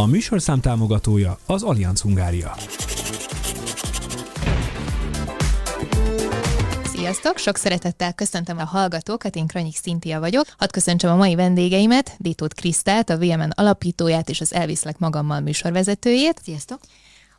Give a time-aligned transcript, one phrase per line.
[0.00, 2.54] A műsorszám támogatója az Allianz Hungária.
[6.84, 7.36] Sziasztok!
[7.36, 10.44] Sok szeretettel köszöntöm a hallgatókat, én Kranyik Szintia vagyok.
[10.58, 16.40] Hadd köszöntsem a mai vendégeimet, Détót Krisztát, a VMN alapítóját és az Elviszlek magammal műsorvezetőjét.
[16.42, 16.80] Sziasztok!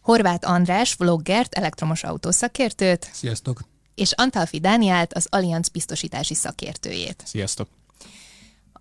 [0.02, 3.10] Horváth András, vloggert, elektromos autószakértőt.
[3.14, 3.62] Sziasztok!
[3.96, 7.24] És Antalfi Dániált, az Allianz biztosítási szakértőjét.
[7.26, 7.68] Sziasztok!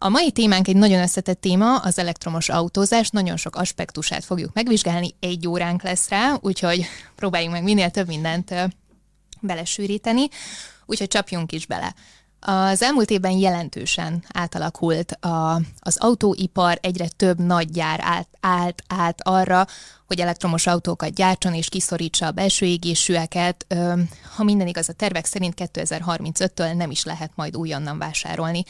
[0.03, 3.11] A mai témánk egy nagyon összetett téma, az elektromos autózás.
[3.11, 6.86] Nagyon sok aspektusát fogjuk megvizsgálni, egy óránk lesz rá, úgyhogy
[7.17, 8.55] próbáljunk meg minél több mindent
[9.41, 10.29] belesűríteni,
[10.86, 11.94] úgyhogy csapjunk is bele.
[12.41, 19.21] Az elmúlt évben jelentősen átalakult a, az autóipar, egyre több nagy gyár állt, állt át
[19.22, 19.67] arra,
[20.07, 23.67] hogy elektromos autókat gyártson és kiszorítsa a belső égésűeket.
[24.36, 28.64] Ha minden igaz, a tervek szerint 2035-től nem is lehet majd újonnan vásárolni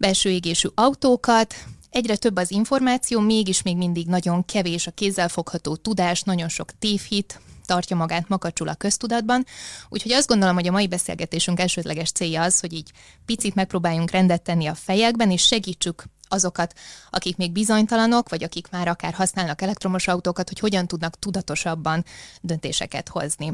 [0.00, 1.54] belső égésű autókat,
[1.90, 7.40] Egyre több az információ, mégis még mindig nagyon kevés a kézzelfogható tudás, nagyon sok tévhit,
[7.66, 9.46] tartja magát makacsul a köztudatban.
[9.88, 12.90] Úgyhogy azt gondolom, hogy a mai beszélgetésünk elsődleges célja az, hogy így
[13.24, 16.74] picit megpróbáljunk rendet tenni a fejekben, és segítsük azokat,
[17.10, 22.04] akik még bizonytalanok, vagy akik már akár használnak elektromos autókat, hogy hogyan tudnak tudatosabban
[22.40, 23.52] döntéseket hozni.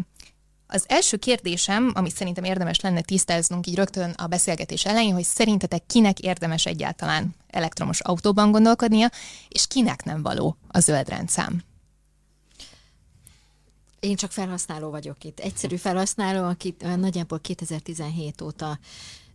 [0.66, 5.86] Az első kérdésem, amit szerintem érdemes lenne tisztáznunk így rögtön a beszélgetés elején, hogy szerintetek
[5.86, 9.10] kinek érdemes egyáltalán elektromos autóban gondolkodnia,
[9.48, 11.62] és kinek nem való a zöld rendszám?
[14.00, 15.40] Én csak felhasználó vagyok itt.
[15.40, 18.78] Egyszerű felhasználó, aki nagyjából 2017 óta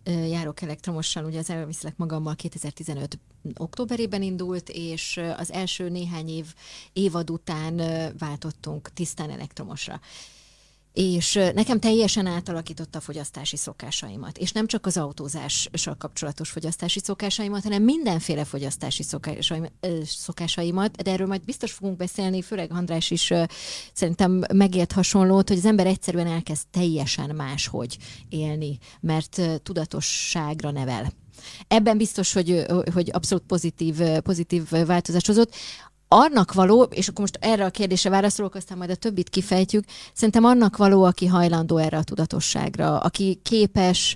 [0.03, 3.19] járok elektromosan, ugye az elviszlek magammal 2015
[3.57, 6.53] októberében indult, és az első néhány év
[6.93, 7.75] évad után
[8.17, 9.99] váltottunk tisztán elektromosra
[10.93, 14.37] és nekem teljesen átalakította a fogyasztási szokásaimat.
[14.37, 19.03] És nem csak az autózással kapcsolatos fogyasztási szokásaimat, hanem mindenféle fogyasztási
[20.03, 23.33] szokásaimat, de erről majd biztos fogunk beszélni, főleg András is
[23.93, 27.97] szerintem megért hasonlót, hogy az ember egyszerűen elkezd teljesen máshogy
[28.29, 31.11] élni, mert tudatosságra nevel.
[31.67, 35.55] Ebben biztos, hogy, hogy abszolút pozitív, pozitív változás hozott
[36.13, 39.83] annak való, és akkor most erre a kérdésre válaszolok, aztán majd a többit kifejtjük,
[40.13, 44.15] szerintem annak való, aki hajlandó erre a tudatosságra, aki képes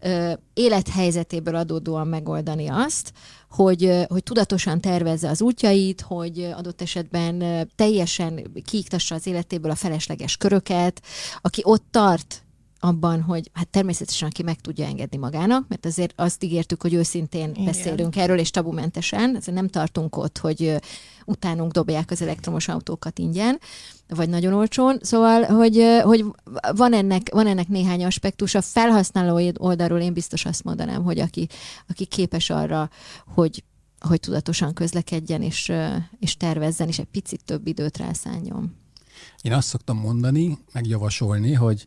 [0.00, 3.12] ö, élethelyzetéből adódóan megoldani azt,
[3.50, 10.36] hogy, hogy tudatosan tervezze az útjait, hogy adott esetben teljesen kiiktassa az életéből a felesleges
[10.36, 11.02] köröket,
[11.40, 12.42] aki ott tart
[12.80, 17.50] abban, hogy hát természetesen aki meg tudja engedni magának, mert azért azt ígértük, hogy őszintén
[17.50, 17.64] Igen.
[17.64, 20.80] beszélünk erről, és tabumentesen, ezért nem tartunk ott, hogy
[21.28, 23.58] utánunk dobják az elektromos autókat ingyen,
[24.08, 24.98] vagy nagyon olcsón.
[25.02, 26.24] Szóval, hogy, hogy
[26.76, 28.54] van, ennek, van ennek néhány aspektus.
[28.54, 31.48] A felhasználó oldalról én biztos azt mondanám, hogy aki,
[31.88, 32.90] aki képes arra,
[33.26, 33.62] hogy
[34.00, 35.72] hogy tudatosan közlekedjen, és,
[36.18, 38.76] és tervezzen, és egy picit több időt rászálljon.
[39.42, 41.86] Én azt szoktam mondani, megjavasolni, hogy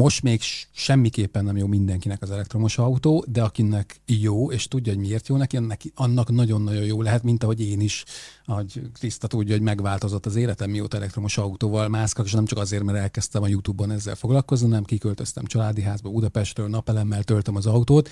[0.00, 0.40] most még
[0.72, 5.36] semmiképpen nem jó mindenkinek az elektromos autó, de akinek jó, és tudja, hogy miért jó
[5.36, 5.58] neki,
[5.94, 8.04] annak nagyon-nagyon jó lehet, mint ahogy én is,
[8.44, 12.82] ahogy Kriszta tudja, hogy megváltozott az életem, mióta elektromos autóval mászkak, és nem csak azért,
[12.82, 18.08] mert elkezdtem a YouTube-on ezzel foglalkozni, nem kiköltöztem családi házba Budapestről, napelemmel töltöm az autót,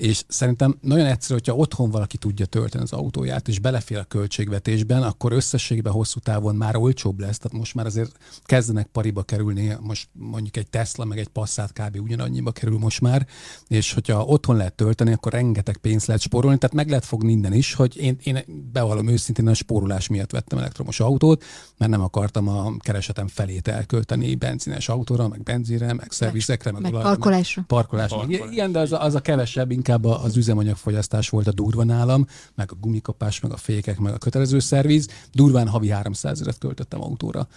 [0.00, 5.02] és szerintem nagyon egyszerű, hogyha otthon valaki tudja tölteni az autóját, és belefér a költségvetésben,
[5.02, 7.38] akkor összességben hosszú távon már olcsóbb lesz.
[7.38, 12.00] Tehát most már azért kezdenek pariba kerülni, most mondjuk egy Tesla, meg egy Passat kb.
[12.02, 13.26] ugyanannyiba kerül most már,
[13.68, 17.52] és hogyha otthon lehet tölteni, akkor rengeteg pénzt lehet spórolni, tehát meg lehet fogni minden
[17.52, 21.44] is, hogy én, én bevallom őszintén a spórolás miatt vettem elektromos autót,
[21.76, 26.92] mert nem akartam a keresetem felét elkölteni benzines autóra, meg benzinre, meg szervizekre, meg, meg
[26.92, 27.64] parkolásra.
[27.66, 28.16] Parkolásra.
[28.16, 28.52] Parkolás.
[28.52, 32.72] Igen, de az, az a kevesebb, inkább inkább az üzemanyagfogyasztás volt a durva nálam, meg
[32.72, 35.08] a gumikapás, meg a fékek, meg a kötelező szerviz.
[35.32, 37.48] Durván havi 300 ezeret költöttem autóra.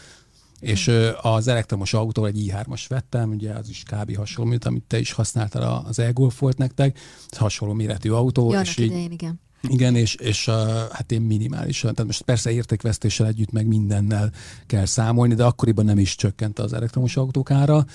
[0.60, 4.16] És az elektromos autó egy i3-as vettem, ugye az is kb.
[4.16, 7.00] hasonló, mint amit te is használtál az e-Golf volt nektek,
[7.38, 8.52] hasonló méretű autó.
[8.52, 9.42] Ja, és így, idején, igen.
[9.70, 10.56] Igen, és, és uh,
[10.92, 14.32] hát én minimálisan, tehát most persze értékvesztéssel együtt meg mindennel
[14.68, 17.86] kell számolni, de akkoriban nem is csökkent az elektromos autók ára,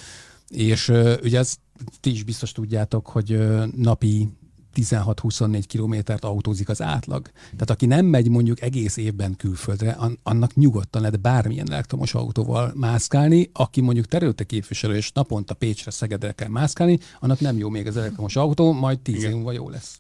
[0.49, 1.57] és uh, ugye ez
[2.01, 3.39] ti is biztos tudjátok, hogy
[3.77, 4.29] napi
[4.75, 7.31] 16-24 kilométert autózik az átlag.
[7.43, 13.51] Tehát aki nem megy mondjuk egész évben külföldre, annak nyugodtan lehet bármilyen elektromos autóval mászkálni,
[13.53, 17.97] aki mondjuk területe képviselő és naponta Pécsre, Szegedre kell mászkálni, annak nem jó még az
[17.97, 19.99] elektromos autó, majd 10 év múlva jó lesz.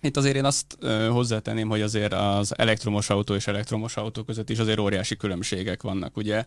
[0.00, 4.50] Itt azért én azt ö, hozzátenném, hogy azért az elektromos autó és elektromos autó között
[4.50, 6.16] is azért óriási különbségek vannak.
[6.16, 6.44] Ugye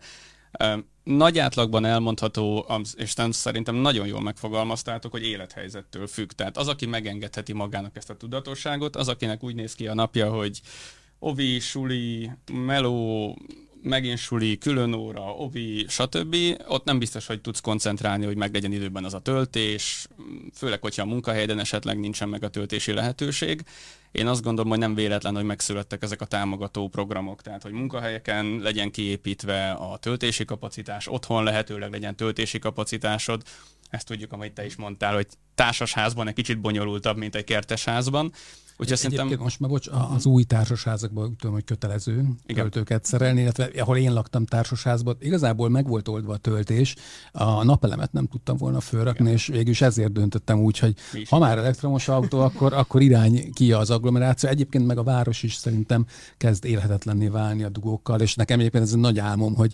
[1.16, 2.66] nagy átlagban elmondható,
[2.96, 6.30] és szerintem nagyon jól megfogalmaztátok, hogy élethelyzettől függ.
[6.30, 10.30] Tehát az, aki megengedheti magának ezt a tudatosságot, az, akinek úgy néz ki a napja,
[10.30, 10.60] hogy
[11.18, 13.38] ovi, suli, meló,
[13.82, 16.36] megint suli, külön óra, ovi, stb.
[16.66, 20.06] Ott nem biztos, hogy tudsz koncentrálni, hogy meg legyen időben az a töltés,
[20.54, 23.62] főleg, hogyha a munkahelyeden esetleg nincsen meg a töltési lehetőség.
[24.12, 28.58] Én azt gondolom, hogy nem véletlen, hogy megszülettek ezek a támogató programok, tehát hogy munkahelyeken
[28.58, 33.42] legyen kiépítve a töltési kapacitás, otthon lehetőleg legyen töltési kapacitásod.
[33.90, 38.32] Ezt tudjuk, amit te is mondtál, hogy társasházban egy kicsit bonyolultabb, mint egy kertesházban.
[38.80, 39.38] Úgyhogy szerintem...
[39.38, 42.62] most már bocs, az új társasházakban tudom, hogy kötelező Igen.
[42.62, 46.96] töltőket szerelni, illetve ahol én laktam társasházban, igazából meg volt oldva a töltés,
[47.32, 49.34] a napelemet nem tudtam volna fölrakni, Igen.
[49.34, 50.94] és végül is ezért döntöttem úgy, hogy
[51.28, 54.48] ha már elektromos autó, akkor, akkor irány ki az agglomeráció.
[54.48, 56.06] Egyébként meg a város is szerintem
[56.36, 59.72] kezd élhetetlenné válni a dugókkal, és nekem egyébként ez egy nagy álmom, hogy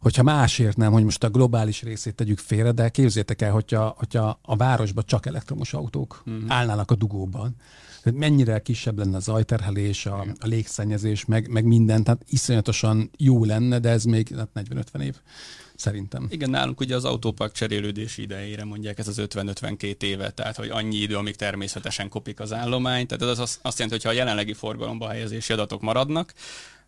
[0.00, 4.38] hogyha másért nem, hogy most a globális részét tegyük félre, de képzétek el, hogyha, hogyha
[4.42, 6.44] a városban csak elektromos autók uh-huh.
[6.48, 7.54] állnának a dugóban,
[8.04, 13.78] mennyire kisebb lenne a zajterhelés, a, a légszennyezés, meg, meg minden, tehát iszonyatosan jó lenne,
[13.78, 15.16] de ez még hát 40-50 év
[15.74, 16.26] szerintem.
[16.30, 20.96] Igen, nálunk ugye az autópark cserélődési idejére mondják ez az 50-52 éve, tehát hogy annyi
[20.96, 23.06] idő, amíg természetesen kopik az állomány.
[23.06, 26.34] Tehát ez az, azt jelenti, hogy ha a jelenlegi forgalomba helyezési adatok maradnak,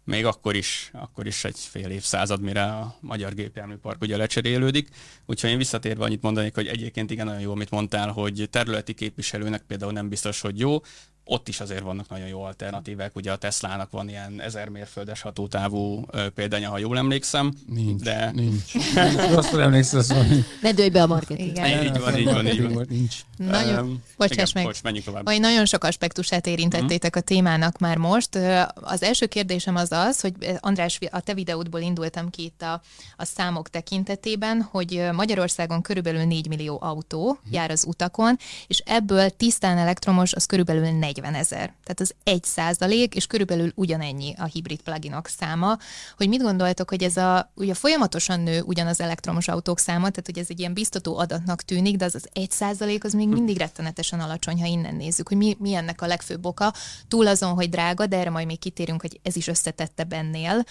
[0.05, 4.89] még akkor is, akkor is egy fél évszázad, mire a magyar gépjárműpark ugye lecserélődik.
[5.27, 9.63] Úgyhogy én visszatérve annyit mondanék, hogy egyébként igen, nagyon jó, amit mondtál, hogy területi képviselőnek
[9.63, 10.81] például nem biztos, hogy jó,
[11.25, 13.17] ott is azért vannak nagyon jó alternatívek.
[13.17, 17.53] Ugye a Teslának van ilyen ezer mérföldes hatótávú példánya, ha jól emlékszem.
[17.67, 18.31] Nincs, de...
[18.31, 18.73] nincs.
[19.35, 20.27] Rosszul emlékszel, szóval.
[20.63, 21.49] Ne dőj be a marketing.
[21.49, 21.85] Igen.
[21.85, 22.87] Így van, így van, így van.
[22.89, 23.17] Nincs.
[23.37, 24.65] Nagyon, um, bocsáss igen, meg.
[24.65, 25.25] Bocs, menjünk tovább.
[25.25, 28.39] Vagy nagyon sok aspektusát érintettétek a témának már most.
[28.75, 32.83] Az első kérdésem az az, hogy András, a te videódból indultam ki itt a,
[33.17, 39.79] a számok tekintetében, hogy Magyarországon körülbelül 4 millió autó jár az utakon, és ebből tisztán
[39.79, 41.75] elektromos az körülbelül 40 ezer.
[41.85, 45.79] Tehát az egy százalék, és körülbelül ugyanennyi a hibrid pluginok száma.
[46.17, 50.27] Hogy mit gondoltok, hogy ez a, ugye folyamatosan nő ugyan az elektromos autók száma, tehát
[50.27, 53.57] hogy ez egy ilyen biztató adatnak tűnik, de az az egy százalék az még mindig
[53.57, 56.73] rettenetesen alacsony, ha innen nézzük, hogy mi, mi ennek a legfőbb oka.
[57.09, 60.65] Túl azon, hogy drága, de erre majd még kitérünk, hogy ez is összetette bennél.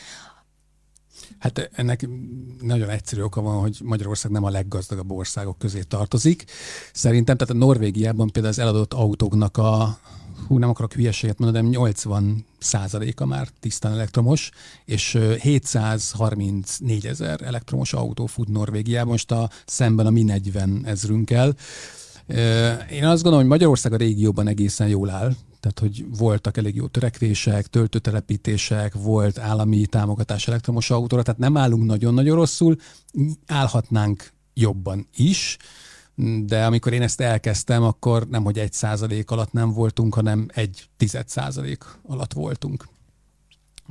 [1.39, 2.07] Hát ennek
[2.61, 6.43] nagyon egyszerű oka van, hogy Magyarország nem a leggazdagabb országok közé tartozik.
[6.93, 9.99] Szerintem, tehát a Norvégiában például az eladott autóknak a
[10.51, 14.51] hú, nem akarok hülyeséget mondani, de 80 százaléka már tisztán elektromos,
[14.85, 21.55] és 734 ezer elektromos autó fut Norvégiában, most a szemben a mi 40 ezrünkkel.
[22.91, 26.87] Én azt gondolom, hogy Magyarország a régióban egészen jól áll, tehát hogy voltak elég jó
[26.87, 32.75] törekvések, töltőtelepítések, volt állami támogatás elektromos autóra, tehát nem állunk nagyon-nagyon rosszul,
[33.47, 35.57] állhatnánk jobban is,
[36.45, 40.89] de amikor én ezt elkezdtem, akkor nem, hogy egy százalék alatt nem voltunk, hanem egy
[40.97, 42.85] tized százalék alatt voltunk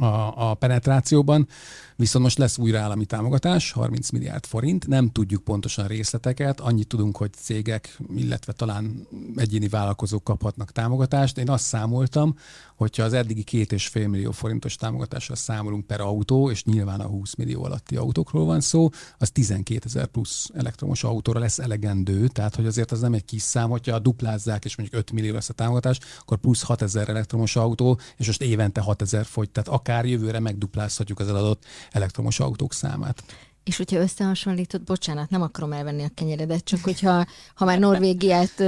[0.00, 1.48] a, a penetrációban.
[1.96, 7.16] Viszont most lesz újra állami támogatás, 30 milliárd forint, nem tudjuk pontosan részleteket, annyit tudunk,
[7.16, 9.06] hogy cégek, illetve talán
[9.36, 11.38] egyéni vállalkozók kaphatnak támogatást.
[11.38, 12.34] Én azt számoltam,
[12.76, 17.06] hogyha az eddigi két és fél millió forintos támogatásra számolunk per autó, és nyilván a
[17.06, 18.88] 20 millió alatti autókról van szó,
[19.18, 23.42] az 12 ezer plusz elektromos autóra lesz elegendő, tehát hogy azért az nem egy kis
[23.42, 27.56] szám, hogyha duplázzák, és mondjuk 5 millió lesz a támogatás, akkor plusz 6 ezer elektromos
[27.56, 32.72] autó, és most évente 6 ezer fogy, tehát akár jövőre megduplázhatjuk az eladott elektromos autók
[32.72, 33.22] számát.
[33.64, 38.62] És hogyha összehasonlítod, bocsánat, nem akarom elvenni a kenyeredet, csak hogyha ha már Norvégiát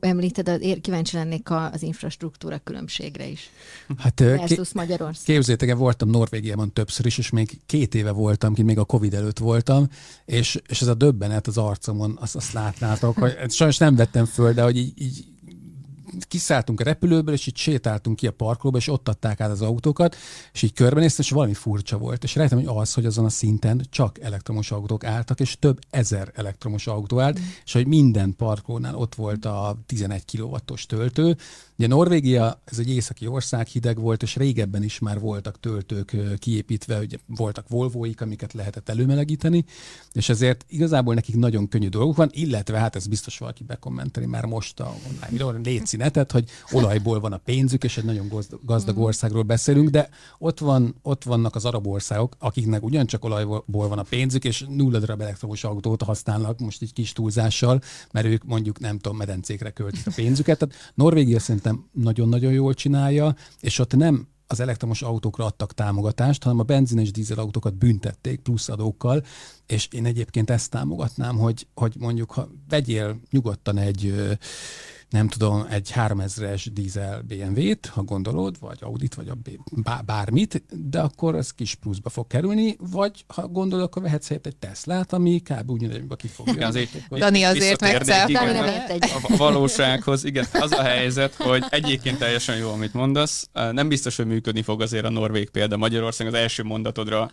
[0.00, 3.50] említed, kíváncsi lennék az infrastruktúra különbségre is.
[3.98, 5.24] Hát, Versus Magyarország.
[5.24, 9.14] Képzétek el, voltam Norvégiában többször is, és még két éve voltam ki, még a Covid
[9.14, 9.88] előtt voltam,
[10.24, 14.52] és, és ez a döbbenet az arcomon, azt, azt látnátok, hogy sajnos nem vettem föl,
[14.52, 15.24] de hogy így, így
[16.28, 20.16] kiszálltunk a repülőből, és így sétáltunk ki a parkolóba, és ott adták át az autókat,
[20.52, 22.24] és így körbenéztem, és valami furcsa volt.
[22.24, 26.32] És rájöttem, hogy az, hogy azon a szinten csak elektromos autók álltak, és több ezer
[26.34, 27.42] elektromos autó állt, mm.
[27.64, 31.36] és hogy minden parkolónál ott volt a 11 kW-os töltő,
[31.78, 36.98] Ugye Norvégia, ez egy északi ország, hideg volt, és régebben is már voltak töltők kiépítve,
[36.98, 39.64] ugye voltak volvóik, amiket lehetett előmelegíteni,
[40.12, 44.44] és ezért igazából nekik nagyon könnyű dolguk van, illetve hát ez biztos valaki bekommenteli már
[44.44, 45.38] most a online
[46.04, 48.28] létszínetet, hogy olajból van a pénzük, és egy nagyon
[48.62, 49.02] gazdag mm.
[49.02, 50.08] országról beszélünk, de
[50.38, 54.98] ott, van, ott vannak az arab országok, akiknek ugyancsak olajból van a pénzük, és nulla
[54.98, 57.80] darab elektromos autót használnak, most egy kis túlzással,
[58.12, 60.58] mert ők mondjuk nem tudom, medencékre költik a pénzüket.
[60.58, 66.42] Tehát Norvégia szerint szerintem nagyon-nagyon jól csinálja, és ott nem az elektromos autókra adtak támogatást,
[66.42, 69.24] hanem a benzines dízel autókat büntették plusz adókkal,
[69.66, 74.14] és én egyébként ezt támogatnám, hogy, hogy mondjuk ha vegyél nyugodtan egy
[75.10, 81.00] nem tudom, egy 3000-es dízel BMW-t, ha gondolod, vagy Audit, vagy a B- bármit, de
[81.00, 85.40] akkor ez kis pluszba fog kerülni, vagy ha gondolod, akkor vehetsz helyett egy Teslát, ami
[85.40, 85.70] kb.
[85.70, 86.62] ugyanegybe ki fog jönni.
[86.62, 88.32] Azért, Dani azért megszállt.
[89.28, 93.48] A valósághoz, igen, az a helyzet, hogy egyébként teljesen jó, amit mondasz.
[93.52, 95.76] Nem biztos, hogy működni fog azért a Norvég példa.
[95.76, 97.30] Magyarország az első mondatodra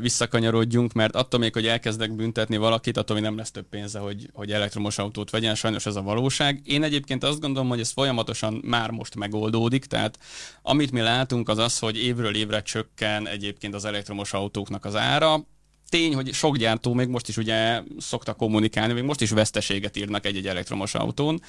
[0.00, 4.30] visszakanyarodjunk, mert attól még, hogy elkezdek büntetni valakit, attól még nem lesz több pénze, hogy,
[4.32, 6.60] hogy elektromos autót vegyen, sajnos ez a valóság.
[6.64, 10.18] Én egyébként azt gondolom, hogy ez folyamatosan már most megoldódik, tehát
[10.62, 15.46] amit mi látunk az az, hogy évről évre csökken egyébként az elektromos autóknak az ára,
[15.88, 20.26] tény, hogy sok gyártó még most is ugye szokta kommunikálni, még most is veszteséget írnak
[20.26, 21.40] egy-egy elektromos autón,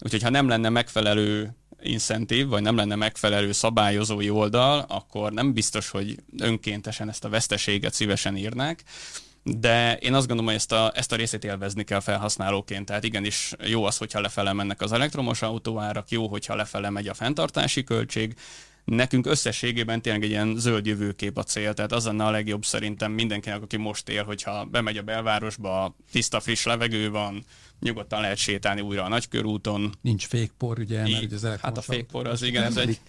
[0.00, 5.88] úgyhogy ha nem lenne megfelelő incentív, vagy nem lenne megfelelő szabályozói oldal, akkor nem biztos,
[5.88, 8.82] hogy önkéntesen ezt a veszteséget szívesen írnák.
[9.42, 12.86] De én azt gondolom, hogy ezt a, ezt a részét élvezni kell felhasználóként.
[12.86, 17.14] Tehát igenis jó az, hogyha lefele mennek az elektromos autóárak, jó, hogyha lefele megy a
[17.14, 18.34] fenntartási költség,
[18.88, 23.12] nekünk összességében tényleg egy ilyen zöld jövőkép a cél, tehát az lenne a legjobb szerintem
[23.12, 27.44] mindenkinek, aki most él, hogyha bemegy a belvárosba, tiszta, friss levegő van,
[27.80, 29.94] nyugodtan lehet sétálni újra a nagykörúton.
[30.00, 33.00] Nincs fékpor, ugye, mert ugye az Hát a fékpor az igen, ez egy,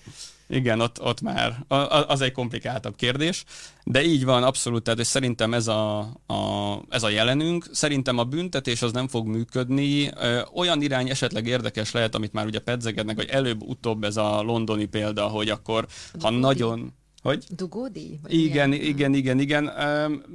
[0.49, 1.65] igen, ott, ott már
[2.07, 3.43] az egy komplikáltabb kérdés,
[3.83, 7.65] de így van abszolút, tehát és szerintem ez a, a, ez a jelenünk.
[7.71, 10.11] Szerintem a büntetés az nem fog működni.
[10.53, 15.27] Olyan irány esetleg érdekes lehet, amit már ugye pedzegednek, hogy előbb-utóbb ez a londoni példa,
[15.27, 15.87] hogy akkor,
[16.19, 17.43] ha nagyon hogy?
[17.49, 18.19] Dugódi?
[18.27, 18.85] Igen, ilyen?
[18.87, 19.71] igen, igen, igen,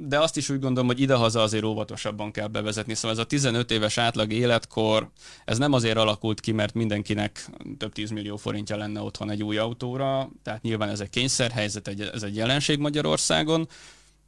[0.07, 2.93] de azt is úgy gondolom, hogy idehaza azért óvatosabban kell bevezetni.
[2.93, 5.09] Szóval ez a 15 éves átlag életkor,
[5.45, 9.57] ez nem azért alakult ki, mert mindenkinek több 10 millió forintja lenne otthon egy új
[9.57, 13.67] autóra, tehát nyilván ez egy kényszerhelyzet, ez egy jelenség Magyarországon,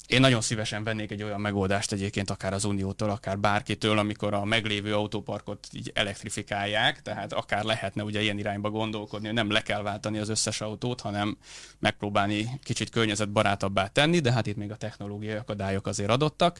[0.07, 4.45] én nagyon szívesen vennék egy olyan megoldást egyébként akár az Uniótól, akár bárkitől, amikor a
[4.45, 9.81] meglévő autóparkot így elektrifikálják, tehát akár lehetne ugye ilyen irányba gondolkodni, hogy nem le kell
[9.81, 11.37] váltani az összes autót, hanem
[11.79, 16.59] megpróbálni kicsit környezetbarátabbá tenni, de hát itt még a technológiai akadályok azért adottak.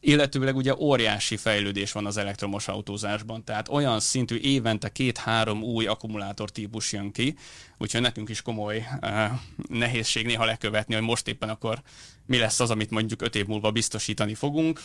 [0.00, 6.50] Illetőleg ugye óriási fejlődés van az elektromos autózásban, tehát olyan szintű évente két-három új akkumulátor
[6.50, 7.36] típus jön ki,
[7.78, 9.30] úgyhogy nekünk is komoly uh,
[9.68, 11.82] nehézség néha lekövetni, hogy most éppen akkor
[12.26, 14.80] mi lesz az, amit mondjuk öt év múlva biztosítani fogunk.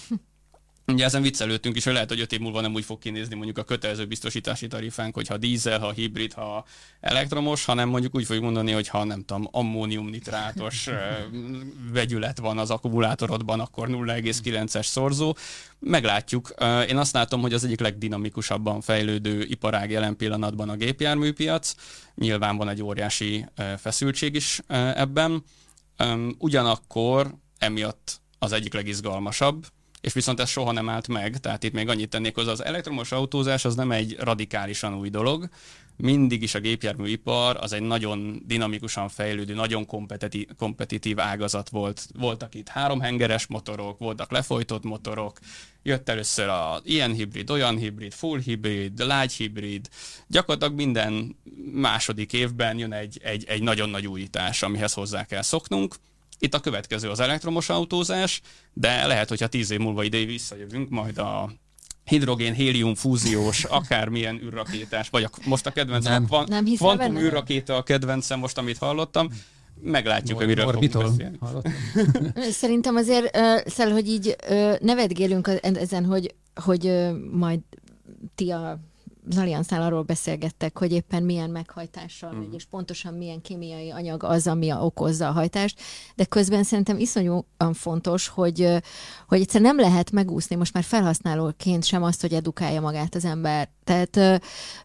[0.87, 3.57] Ugye ezen viccelődtünk is, hogy lehet, hogy öt év múlva nem úgy fog kinézni mondjuk
[3.57, 6.65] a kötelező biztosítási tarifánk, hogyha dízel, ha hibrid, ha
[6.99, 10.89] elektromos, hanem mondjuk úgy fogjuk mondani, hogy ha nem tudom, ammóniumnitrátos
[11.91, 15.35] vegyület van az akkumulátorodban, akkor 0,9-es szorzó.
[15.79, 16.53] Meglátjuk.
[16.89, 21.75] Én azt látom, hogy az egyik legdinamikusabban fejlődő iparág jelen pillanatban a gépjárműpiac.
[22.15, 23.45] Nyilván van egy óriási
[23.77, 24.61] feszültség is
[24.95, 25.43] ebben.
[26.37, 29.65] Ugyanakkor emiatt az egyik legizgalmasabb,
[30.03, 33.11] és viszont ez soha nem állt meg, tehát itt még annyit tennék hozzá, az elektromos
[33.11, 35.49] autózás az nem egy radikálisan új dolog,
[35.97, 42.07] mindig is a gépjárműipar az egy nagyon dinamikusan fejlődő, nagyon kompetitív, kompetitív ágazat volt.
[42.19, 45.39] Voltak itt háromhengeres motorok, voltak lefolytott motorok,
[45.83, 49.89] jött először a ilyen hibrid, olyan hibrid, full hibrid, lágy hibrid.
[50.27, 51.35] Gyakorlatilag minden
[51.73, 55.95] második évben jön egy, egy, egy nagyon nagy újítás, amihez hozzá kell szoknunk.
[56.43, 58.41] Itt a következő az elektromos autózás,
[58.73, 61.51] de lehet, hogyha tíz év múlva ide visszajövünk, majd a
[62.03, 66.25] hidrogén, hélium fúziós, akármilyen űrrakétás, vagy a, most a kedvencem, nem.
[66.25, 69.29] Van, nem kvantum űrrakéta a kedvencem, most amit hallottam,
[69.81, 71.37] meglátjuk, hogy miről fogunk beszélni.
[72.51, 77.59] Szerintem azért, uh, szóval, hogy így uh, nevetgélünk ezen, hogy, hogy uh, majd
[78.35, 78.79] ti a
[79.29, 82.45] az Allianznál arról beszélgettek, hogy éppen milyen meghajtással uh-huh.
[82.45, 85.81] megy, és pontosan milyen kémiai anyag az, ami okozza a hajtást,
[86.15, 88.67] de közben szerintem iszonyúan fontos, hogy,
[89.27, 93.69] hogy egyszer nem lehet megúszni most már felhasználóként sem azt, hogy edukálja magát az ember.
[93.83, 94.15] Tehát,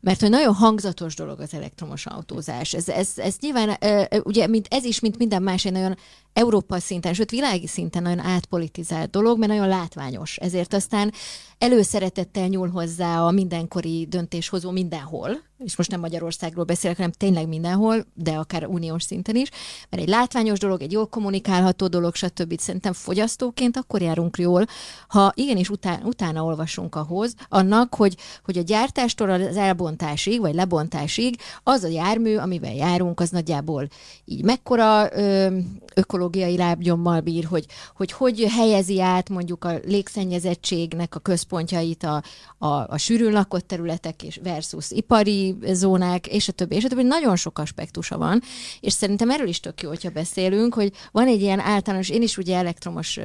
[0.00, 2.74] mert hogy nagyon hangzatos dolog az elektromos autózás.
[2.74, 3.78] Ez, ez, ez nyilván,
[4.24, 5.96] ugye, mint, ez is, mint minden más, egy nagyon
[6.32, 10.36] Európa szinten, sőt világi szinten nagyon átpolitizált dolog, mert nagyon látványos.
[10.36, 11.12] Ezért aztán
[11.58, 18.04] előszeretettel nyúl hozzá a mindenkori döntéshozó mindenhol, és most nem Magyarországról beszélek, hanem tényleg mindenhol,
[18.14, 19.50] de akár uniós szinten is,
[19.90, 22.60] mert egy látványos dolog, egy jól kommunikálható dolog, stb.
[22.60, 24.66] Szerintem fogyasztóként akkor járunk jól,
[25.08, 31.36] ha igenis utá- utána olvasunk ahhoz, annak, hogy, hogy a gyártástól az elbontásig, vagy lebontásig
[31.62, 33.88] az a jármű, amivel járunk, az nagyjából
[34.24, 35.56] így mekkora ö,
[35.94, 42.22] ökológiai lábnyommal bír, hogy, hogy hogy helyezi át mondjuk a légszennyezettségnek a központjait a,
[42.58, 47.02] a, a sűrűn lakott területek és versus ipari zónák, és a többi, és a többi,
[47.02, 48.42] nagyon sok aspektusa van,
[48.80, 52.36] és szerintem erről is tök jó, hogyha beszélünk, hogy van egy ilyen általános, én is
[52.36, 53.18] ugye elektromos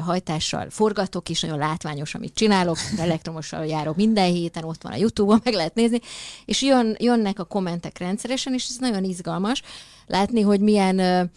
[0.00, 5.40] hajtással forgatok is, nagyon látványos, amit csinálok, elektromossal járok minden héten, ott van a Youtube-on,
[5.44, 6.00] meg lehet nézni,
[6.44, 9.62] és jön, jönnek a kommentek rendszeresen, és ez nagyon izgalmas
[10.06, 11.30] látni, hogy milyen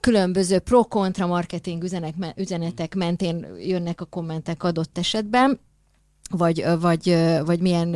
[0.00, 5.60] különböző pro-kontra marketing üzenek, üzenetek mentén jönnek a kommentek adott esetben,
[6.30, 7.90] vagy, vagy, vagy milyen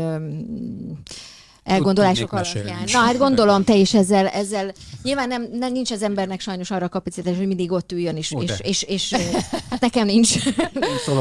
[1.66, 2.82] elgondolások alapján.
[2.92, 6.88] Na hát gondolom, te is ezzel, ezzel nyilván nem, nem nincs az embernek sajnos arra
[6.88, 9.10] kapacitás, hogy mindig ott üljön, és, és, és, és,
[9.70, 10.36] hát nekem nincs.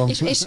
[0.08, 0.44] és, és,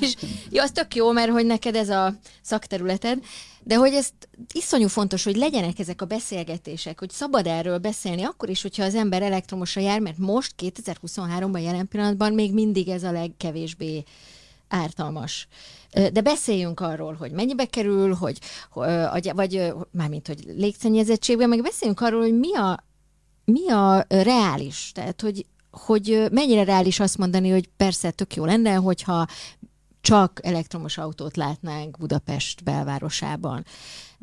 [0.00, 0.14] és,
[0.50, 3.18] jó, az tök jó, mert hogy neked ez a szakterületed,
[3.62, 4.08] de hogy ez
[4.52, 8.94] iszonyú fontos, hogy legyenek ezek a beszélgetések, hogy szabad erről beszélni, akkor is, hogyha az
[8.94, 14.04] ember elektromosra jár, mert most 2023-ban jelen pillanatban még mindig ez a legkevésbé
[14.74, 15.48] ártalmas.
[16.12, 18.38] De beszéljünk arról, hogy mennyibe kerül, hogy,
[19.34, 22.84] vagy mármint, hogy légszennyezettségben, meg beszéljünk arról, hogy mi a,
[23.44, 28.74] mi a reális, tehát hogy, hogy mennyire reális azt mondani, hogy persze tök jó lenne,
[28.74, 29.26] hogyha
[30.00, 33.64] csak elektromos autót látnánk Budapest belvárosában.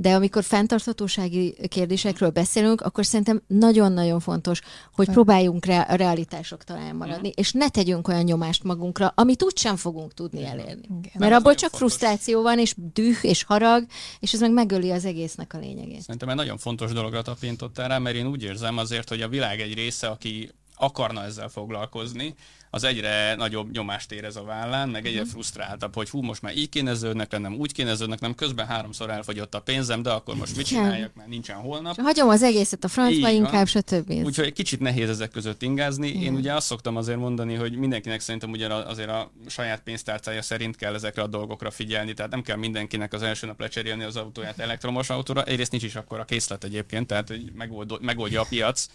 [0.02, 4.62] De amikor fenntarthatósági kérdésekről beszélünk, akkor szerintem nagyon-nagyon fontos,
[4.94, 7.32] hogy próbáljunk re- a realitások talán maradni, mm.
[7.36, 10.82] és ne tegyünk olyan nyomást magunkra, amit úgysem fogunk tudni elérni.
[10.82, 11.12] Igen.
[11.18, 11.80] Mert abból csak fontos.
[11.80, 13.86] frusztráció van, és düh, és harag,
[14.20, 16.02] és ez meg megöli az egésznek a lényegét.
[16.02, 19.60] Szerintem egy nagyon fontos dologra tapintottál rá, mert én úgy érzem azért, hogy a világ
[19.60, 22.36] egy része, aki akarna ezzel foglalkozni,
[22.74, 25.32] az egyre nagyobb nyomást érez a vállán, meg egyre uh-huh.
[25.32, 29.10] frusztráltabb, hogy hú, most már így kéne zöldnek lennem, úgy kéne zöldnek nem közben háromszor
[29.10, 32.02] elfogyott a pénzem, de akkor most mit csináljak, mert nincsen holnap.
[32.02, 34.10] Hagyom az egészet a francba inkább, stb.
[34.10, 36.08] Úgyhogy egy kicsit nehéz ezek között ingázni.
[36.08, 36.22] Igen.
[36.22, 40.76] Én ugye azt szoktam azért mondani, hogy mindenkinek szerintem ugye azért a saját pénztárcája szerint
[40.76, 44.60] kell ezekre a dolgokra figyelni, tehát nem kell mindenkinek az első nap lecserélni az autóját
[44.60, 45.44] elektromos autóra.
[45.44, 47.52] Egyrészt nincs is akkor a készlet egyébként, tehát hogy
[48.02, 48.88] megoldja a piac.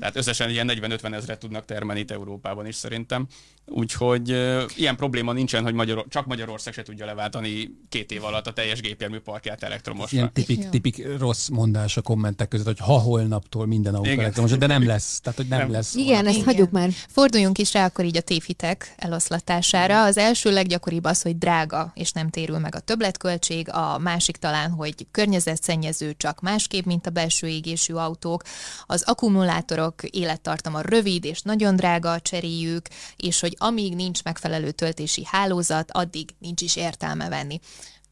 [0.00, 3.26] Tehát összesen ilyen 40-50 ezeret tudnak termelni itt Európában is szerintem.
[3.66, 8.46] Úgyhogy uh, ilyen probléma nincsen, hogy Magyar, csak Magyarország se tudja leváltani két év alatt
[8.46, 10.16] a teljes gépjárműparkját elektromosra.
[10.16, 14.66] Ilyen tipik, tipik rossz mondás a kommentek között, hogy ha holnaptól minden autó elektromos, de
[14.66, 15.20] nem lesz.
[15.20, 15.70] Tehát, hogy nem, nem.
[15.70, 15.94] lesz.
[15.94, 16.26] Igen, holnap.
[16.26, 16.48] ezt Igen.
[16.48, 16.90] hagyjuk már.
[17.08, 20.04] Forduljunk is rá akkor így a tévhitek eloszlatására.
[20.04, 23.70] Az első leggyakoribb az, hogy drága, és nem térül meg a többletköltség.
[23.70, 28.42] A másik talán, hogy környezetszennyező csak másképp, mint a belső égésű autók.
[28.86, 35.90] Az akkumulátorok élettartama rövid, és nagyon drága cseréjük, és hogy amíg nincs megfelelő töltési hálózat,
[35.90, 37.60] addig nincs is értelme venni.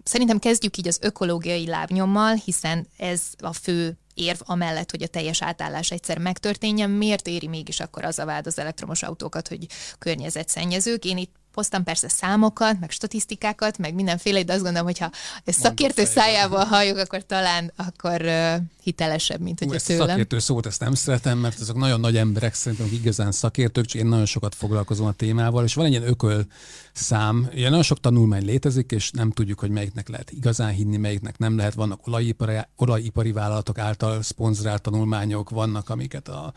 [0.04, 5.42] Szerintem kezdjük így az ökológiai lábnyommal, hiszen ez a fő érv amellett, hogy a teljes
[5.42, 9.66] átállás egyszer megtörténjen, miért éri mégis akkor az a vád az elektromos autókat, hogy
[9.98, 11.04] környezetszennyezők.
[11.04, 15.11] Én itt hoztam persze számokat, meg statisztikákat, meg mindenféle, de azt gondolom, hogyha
[15.45, 20.09] ezt szakértő szájából halljuk, akkor talán akkor uh, hitelesebb, mint hogy a tőlem.
[20.09, 24.07] szakértő szót ezt nem szeretem, mert azok nagyon nagy emberek szerintem igazán szakértők, csak én
[24.07, 26.47] nagyon sokat foglalkozom a témával, és van egy ilyen ököl
[26.93, 31.38] szám, ilyen nagyon sok tanulmány létezik, és nem tudjuk, hogy melyiknek lehet igazán hinni, melyiknek
[31.38, 31.75] nem lehet.
[31.75, 36.53] Vannak olajipari, olajipari vállalatok által szponzorált tanulmányok, vannak, amiket a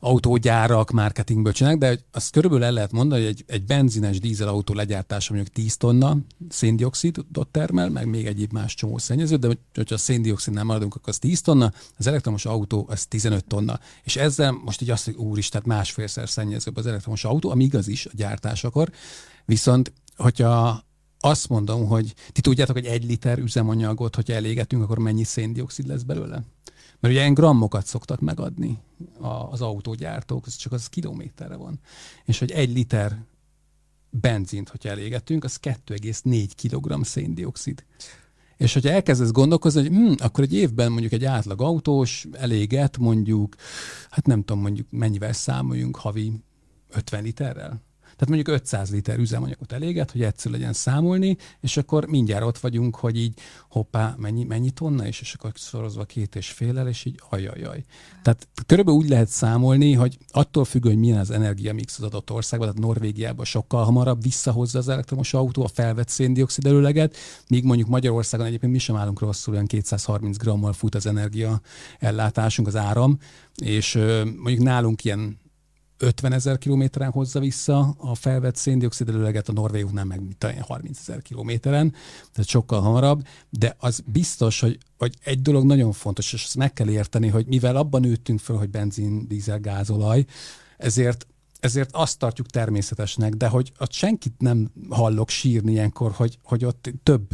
[0.00, 5.34] autógyárak marketingből csinálnak, de azt körülbelül el lehet mondani, hogy egy, egy benzines dízelautó legyártása
[5.34, 6.16] mondjuk 10 tonna
[6.48, 11.08] széndiokszidot termel, meg még egyéb más csomó szennyező, de hogyha a széndiokszid nem maradunk, akkor
[11.08, 13.80] az 10 tonna, az elektromos autó az 15 tonna.
[14.02, 18.06] És ezzel most így azt, hogy úristen, másfélszer szennyezőbb az elektromos autó, ami igaz is
[18.06, 18.90] a gyártásakor,
[19.44, 20.84] viszont hogyha
[21.20, 26.02] azt mondom, hogy ti tudjátok, hogy egy liter üzemanyagot, hogyha elégetünk, akkor mennyi széndiokszid lesz
[26.02, 26.42] belőle?
[27.00, 28.78] Mert ugye ilyen grammokat szoktak megadni
[29.50, 31.80] az autógyártók, ez csak az kilométerre van.
[32.24, 33.24] És hogy egy liter
[34.10, 37.84] benzint, hogyha elégetünk, az 2,4 kg széndiokszid.
[38.56, 43.54] És hogyha elkezdesz gondolkozni, hogy hm, akkor egy évben mondjuk egy átlag autós eléget mondjuk,
[44.10, 46.32] hát nem tudom, mondjuk mennyivel számoljunk havi
[46.88, 47.82] 50 literrel.
[48.20, 52.96] Tehát mondjuk 500 liter üzemanyagot eléget, hogy egyszer legyen számolni, és akkor mindjárt ott vagyunk,
[52.96, 57.20] hogy így hoppá, mennyi, mennyi tonna, és, és akkor szorozva két és félel, és így
[57.30, 57.84] ajajaj.
[58.22, 62.68] Tehát körülbelül úgy lehet számolni, hogy attól függ, hogy milyen az energiamix az adott országban,
[62.68, 67.16] tehát Norvégiában sokkal hamarabb visszahozza az elektromos autó a felvett széndiokszid előleget,
[67.48, 71.60] míg mondjuk Magyarországon egyébként mi sem állunk rosszul, olyan 230 grammal fut az energia
[71.98, 73.18] ellátásunk, az áram,
[73.54, 73.94] és
[74.36, 75.38] mondjuk nálunk ilyen
[76.00, 80.20] 50 ezer kilométeren hozza vissza a felvett széndiokszid előleget, a norvégoknál meg
[80.60, 81.94] 30 ezer kilométeren,
[82.32, 86.72] tehát sokkal hamarabb, de az biztos, hogy, hogy egy dolog nagyon fontos, és ezt meg
[86.72, 90.24] kell érteni, hogy mivel abban nőttünk föl, hogy benzin, dízel, gázolaj,
[90.76, 91.26] ezért
[91.60, 96.90] ezért azt tartjuk természetesnek, de hogy ott senkit nem hallok sírni ilyenkor, hogy, hogy ott
[97.02, 97.28] több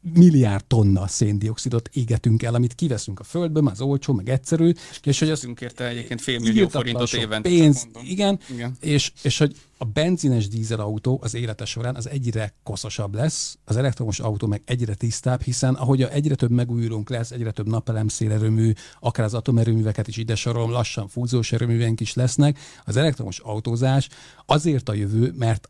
[0.00, 4.72] milliárd tonna széndiokszidot égetünk el, amit kiveszünk a földből, az olcsó, meg egyszerű.
[5.02, 7.48] És hogy az érte egyébként fél millió forintot évente.
[7.48, 8.76] Pénz, igen, igen.
[8.80, 14.20] És, és hogy a benzines dízelautó az élete során az egyre koszosabb lesz, az elektromos
[14.20, 19.24] autó meg egyre tisztább, hiszen ahogy egyre több megújulónk lesz, egyre több napelem szélerőmű, akár
[19.24, 24.08] az atomerőműveket is ide sorolom, lassan fúziós erőművenk is lesznek, az elektromos autózás
[24.46, 25.68] azért a jövő, mert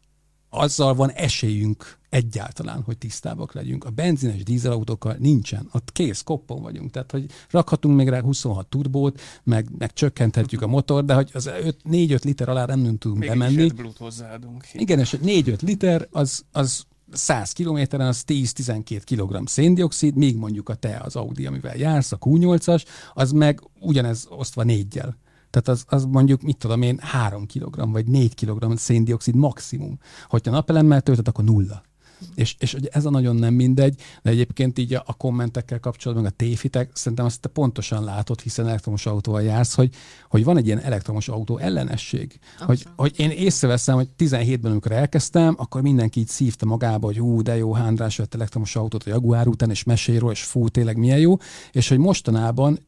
[0.51, 3.85] azzal van esélyünk egyáltalán, hogy tisztábbak legyünk.
[3.85, 5.69] A benzines dízelautókkal nincsen.
[5.73, 6.91] Ott kész, koppon vagyunk.
[6.91, 11.51] Tehát, hogy rakhatunk még rá 26 turbót, meg, meg csökkenthetjük a motor, de hogy az
[11.91, 13.55] 4-5 liter alá nem tudunk még bemenni.
[13.55, 14.65] Még hozzáadunk.
[14.73, 20.75] Igen, és 4-5 liter az, az 100 kilométeren az 10-12 kg széndiokszid, még mondjuk a
[20.75, 22.85] te az Audi, amivel jársz, a Q8-as,
[23.15, 25.17] az meg ugyanez osztva négyel.
[25.51, 29.99] Tehát az, az mondjuk, mit tudom én, 3 kg vagy 4 kg széndiokszid maximum.
[30.29, 31.83] Hogyha napelemmel töltöd, akkor nulla.
[32.35, 36.27] És, és hogy ez a nagyon nem mindegy, de egyébként így a, a kommentekkel kapcsolatban,
[36.27, 39.95] a téfitek, szerintem azt te pontosan látod, hiszen elektromos autóval jársz, hogy,
[40.29, 42.39] hogy van egy ilyen elektromos autó ellenesség.
[42.59, 47.43] Hogy, hogy én észreveszem, hogy 17-ben, amikor elkezdtem, akkor mindenki így szívta magába, hogy ú,
[47.43, 51.19] de jó, Hándrás vett elektromos autót a Jaguar után, és mesél és fú, tényleg milyen
[51.19, 51.37] jó.
[51.73, 52.79] És hogy mostanában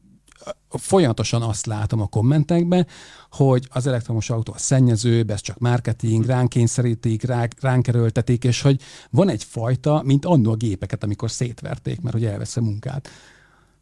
[0.69, 2.87] folyamatosan azt látom a kommentekben,
[3.31, 8.61] hogy az elektromos autó a szennyezőbb, ez csak marketing, ránk kényszerítik, ránk, ránk erőltetik, és
[8.61, 13.09] hogy van egy fajta, mint annó a gépeket, amikor szétverték, mert hogy elvesz a munkát.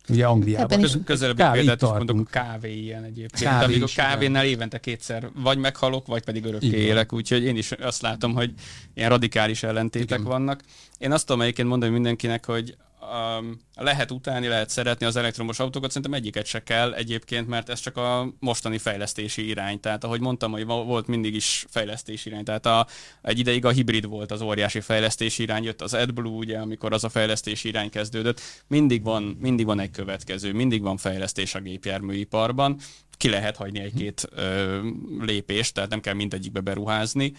[0.09, 0.79] Ugye Angliában.
[0.79, 3.51] Köz, közelebbi példát is mondok, a kávé ilyen egyébként.
[3.51, 6.79] Kávé amikor kávénál évente kétszer vagy meghalok, vagy pedig örökké Igen.
[6.79, 8.53] élek, úgyhogy én is azt látom, hogy
[8.93, 10.23] ilyen radikális ellentétek Igen.
[10.23, 10.61] vannak.
[10.97, 12.75] Én azt tudom egyébként mondani mindenkinek, hogy
[13.11, 17.79] um, lehet utálni, lehet szeretni az elektromos autókat, szerintem egyiket se kell egyébként, mert ez
[17.79, 19.79] csak a mostani fejlesztési irány.
[19.79, 22.43] Tehát ahogy mondtam, hogy volt mindig is fejlesztési irány.
[22.43, 22.87] Tehát a,
[23.21, 27.03] egy ideig a hibrid volt az óriási fejlesztési irány, jött az AdBlue, ugye, amikor az
[27.03, 28.41] a fejlesztési irány kezdődött.
[28.67, 32.79] Mindig van, mindig van egy következő, mindig van fejlesztés a gépjárműiparban.
[33.17, 34.79] Ki lehet hagyni egy-két ö,
[35.19, 37.33] lépést, tehát nem kell mindegyikbe beruházni.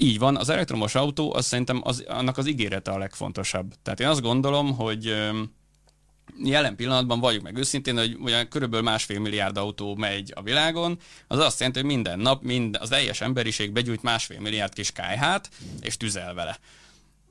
[0.00, 3.74] Így van, az elektromos autó az szerintem az, annak az ígérete a legfontosabb.
[3.82, 5.14] Tehát én azt gondolom, hogy
[6.42, 11.38] jelen pillanatban vagyunk meg őszintén, hogy olyan körülbelül másfél milliárd autó megy a világon, az
[11.38, 15.96] azt jelenti, hogy minden nap mind, az teljes emberiség begyújt másfél milliárd kis kájhát, és
[15.96, 16.58] tüzel vele.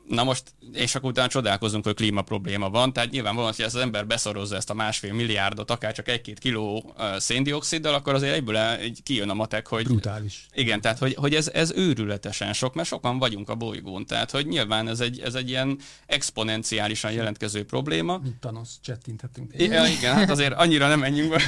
[0.07, 0.43] Na most,
[0.73, 4.69] és akkor utána csodálkozunk, hogy klíma probléma van, tehát nyilvánvalóan, hogy az ember beszorozza ezt
[4.69, 9.67] a másfél milliárdot, akár csak egy-két kiló széndioksziddal, akkor azért egyből egy kijön a matek,
[9.67, 9.83] hogy...
[9.83, 10.45] Brutális.
[10.53, 14.47] Igen, tehát hogy, hogy ez, ez őrületesen sok, mert sokan vagyunk a bolygón, tehát hogy
[14.47, 18.17] nyilván ez egy, ez egy ilyen exponenciálisan jelentkező probléma.
[18.17, 19.53] Mint Thanos, csettinthetünk.
[19.57, 21.41] Ja, igen, hát azért annyira nem menjünk be,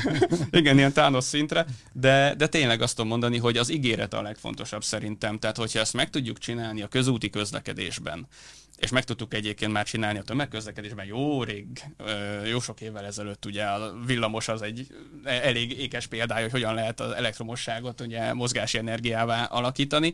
[0.60, 4.84] igen, ilyen Thanos szintre, de, de tényleg azt tudom mondani, hogy az ígéret a legfontosabb
[4.84, 8.28] szerintem, tehát hogyha ezt meg tudjuk csinálni a közúti közlekedésben,
[8.79, 11.65] és meg tudtuk egyébként már csinálni a tömegközlekedésben jó rég,
[12.49, 14.88] jó sok évvel ezelőtt ugye a villamos az egy
[15.23, 20.13] elég ékes példája, hogy hogyan lehet az elektromosságot ugye mozgási energiává alakítani.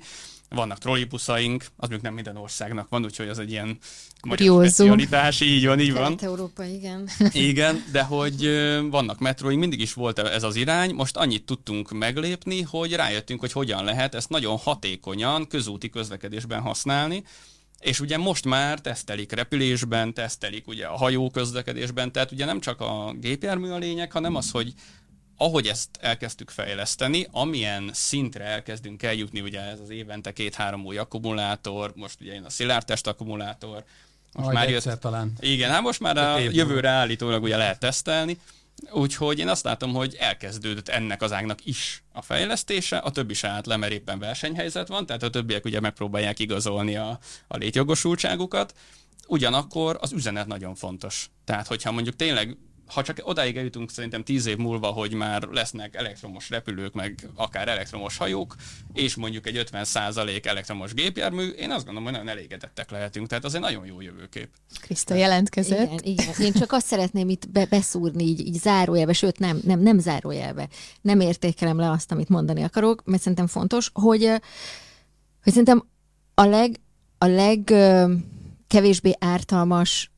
[0.50, 3.78] Vannak trollibuszaink, az mondjuk nem minden országnak van, úgyhogy az egy ilyen
[4.24, 6.18] magyar specialitás, így van, így van.
[6.22, 7.10] Európa, igen.
[7.32, 8.42] Igen, de hogy
[8.90, 13.52] vannak metróink, mindig is volt ez az irány, most annyit tudtunk meglépni, hogy rájöttünk, hogy
[13.52, 17.24] hogyan lehet ezt nagyon hatékonyan közúti közlekedésben használni,
[17.80, 22.82] és ugye most már tesztelik repülésben, tesztelik ugye a hajó közlekedésben, tehát ugye nem csak
[22.82, 24.74] a gépjármű a lényeg, hanem az, hogy
[25.38, 31.92] ahogy ezt elkezdtük fejleszteni, amilyen szintre elkezdünk eljutni, ugye ez az évente két-három új akkumulátor,
[31.96, 33.84] most ugye a szilárdtest akkumulátor,
[34.34, 35.34] most Majd már jött, talán.
[35.40, 38.38] Igen, hát most már a jövőre állítólag ugye lehet tesztelni,
[38.92, 43.48] Úgyhogy én azt látom, hogy elkezdődött ennek az ágnak is a fejlesztése, a többi se
[43.48, 48.74] állt le, mert éppen versenyhelyzet van, tehát a többiek ugye megpróbálják igazolni a, a létjogosultságukat.
[49.28, 51.30] Ugyanakkor az üzenet nagyon fontos.
[51.44, 55.96] Tehát, hogyha mondjuk tényleg ha csak odáig eljutunk szerintem tíz év múlva, hogy már lesznek
[55.96, 58.56] elektromos repülők, meg akár elektromos hajók,
[58.94, 63.28] és mondjuk egy 50% elektromos gépjármű, én azt gondolom, hogy nagyon elégedettek lehetünk.
[63.28, 64.50] Tehát az egy nagyon jó jövőkép.
[64.82, 65.80] Kriszta jelentkezett.
[65.80, 66.34] Igen, igen.
[66.40, 70.68] Én csak azt szeretném itt be, beszúrni így, így zárójelbe, sőt nem, nem, nem zárójelbe.
[71.02, 74.26] Nem értékelem le azt, amit mondani akarok, mert szerintem fontos, hogy,
[75.44, 75.88] hogy szerintem
[76.34, 76.80] a leg,
[77.18, 77.74] a leg
[78.68, 80.12] kevésbé ártalmas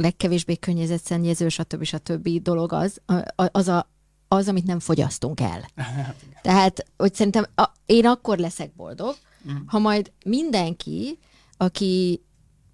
[0.00, 1.82] legkevésbé környezetszennyező, stb.
[1.82, 2.28] stb.
[2.42, 3.00] dolog az,
[3.36, 3.90] az, a,
[4.28, 5.70] az, amit nem fogyasztunk el.
[6.42, 9.14] Tehát, hogy szerintem a, én akkor leszek boldog,
[9.50, 9.56] mm.
[9.66, 11.18] ha majd mindenki,
[11.56, 12.22] aki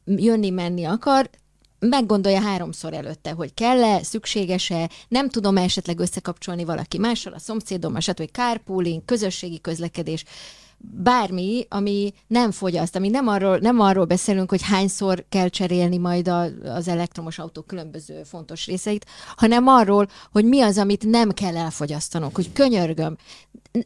[0.05, 1.31] jönni-menni akar,
[1.79, 8.31] meggondolja háromszor előtte, hogy kell-e, szükséges-e, nem tudom esetleg összekapcsolni valaki mással, a szomszédommal, stb.
[8.31, 10.25] carpooling, közösségi közlekedés,
[10.79, 16.29] bármi, ami nem fogyaszt, ami nem arról, nem arról beszélünk, hogy hányszor kell cserélni majd
[16.29, 21.57] a, az elektromos autó különböző fontos részeit, hanem arról, hogy mi az, amit nem kell
[21.57, 23.17] elfogyasztanunk, hogy könyörgöm,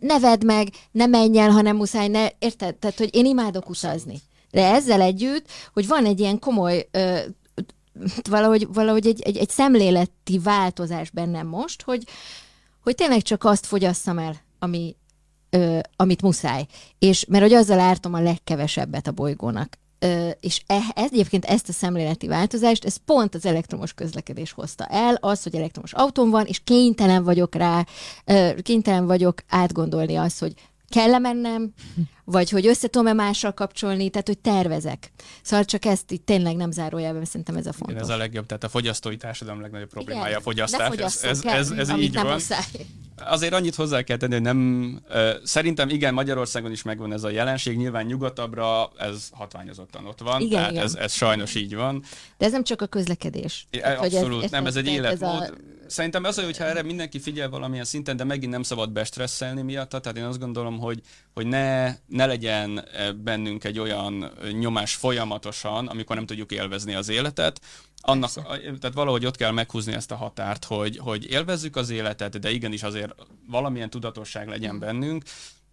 [0.00, 2.74] ne vedd meg, ne menj el, hanem muszáj, ne, érted?
[2.74, 4.20] Tehát, hogy én imádok utazni.
[4.50, 7.18] De ezzel együtt, hogy van egy ilyen komoly ö,
[8.30, 12.06] valahogy, valahogy egy, egy, egy szemléleti változás bennem most, hogy,
[12.82, 14.96] hogy tényleg csak azt fogyasszam el, ami,
[15.50, 16.66] ö, amit muszáj.
[16.98, 19.78] És mert hogy azzal ártom a legkevesebbet a bolygónak.
[19.98, 25.14] Ö, és e, egyébként ezt a szemléleti változást, ez pont az elektromos közlekedés hozta el,
[25.14, 27.86] az, hogy elektromos autóm van, és kénytelen vagyok rá,
[28.24, 30.54] ö, kénytelen vagyok átgondolni azt, hogy
[30.88, 31.72] kell mennem,
[32.30, 35.12] vagy hogy össze tudom-e mással kapcsolni, tehát hogy tervezek.
[35.42, 37.90] Szóval csak ezt itt tényleg nem zárójelben, szerintem ez a fontos.
[37.94, 40.96] Igen, ez a legjobb, tehát a fogyasztói társadalom legnagyobb problémája Igen, a fogyasztás.
[40.96, 42.32] Ez, ez, el, ez, ez így nem van.
[42.32, 42.64] muszáj.
[43.24, 47.30] Azért annyit hozzá kell tenni, hogy nem, ö, szerintem igen, Magyarországon is megvan ez a
[47.30, 50.84] jelenség, nyilván nyugatabbra ez hatványozottan ott van, Igen, tehát igen.
[50.84, 52.02] Ez, ez sajnos így van.
[52.38, 53.66] De ez nem csak a közlekedés.
[53.70, 55.42] É, Tehát, Abszolút, nem, ez egy életmód.
[55.42, 55.54] ez a-
[55.86, 60.18] Szerintem az, hogyha erre mindenki figyel valamilyen szinten, de megint nem szabad bestresszelni miatta, tehát
[60.18, 61.00] én azt gondolom, hogy,
[61.34, 66.94] hogy ne, ne legyen eh, bennünk egy olyan eh, nyomás folyamatosan, amikor nem tudjuk élvezni
[66.94, 67.60] az életet,
[68.00, 72.50] annak, tehát valahogy ott kell meghúzni ezt a határt, hogy, hogy élvezzük az életet, de
[72.50, 73.14] igenis azért
[73.46, 75.24] valamilyen tudatosság legyen bennünk.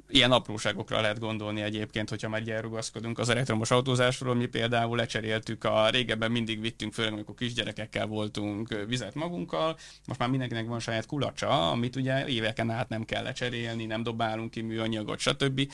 [0.10, 4.36] Ilyen apróságokra lehet gondolni egyébként, hogyha már elrugaszkodunk az elektromos autózásról.
[4.36, 9.78] Mi például lecseréltük a régebben mindig vittünk, főleg amikor kisgyerekekkel voltunk vizet magunkkal.
[10.08, 14.52] Most már mindenkinek van saját kulacsa, amit ugye éveken át nem kell lecserélni, nem dobálunk
[14.52, 15.72] ki műanyagot, stb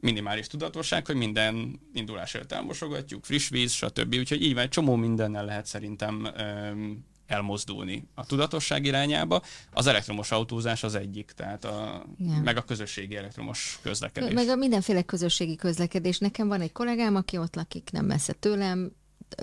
[0.00, 4.14] minimális tudatosság, hogy minden indulás előtt elmosogatjuk, friss víz, stb.
[4.14, 9.42] Úgyhogy így van, egy csomó mindennel lehet szerintem öm, elmozdulni a tudatosság irányába.
[9.72, 12.42] Az elektromos autózás az egyik, tehát a, Igen.
[12.42, 14.32] meg a közösségi elektromos közlekedés.
[14.32, 16.18] Meg a mindenféle közösségi közlekedés.
[16.18, 18.92] Nekem van egy kollégám, aki ott lakik nem messze tőlem,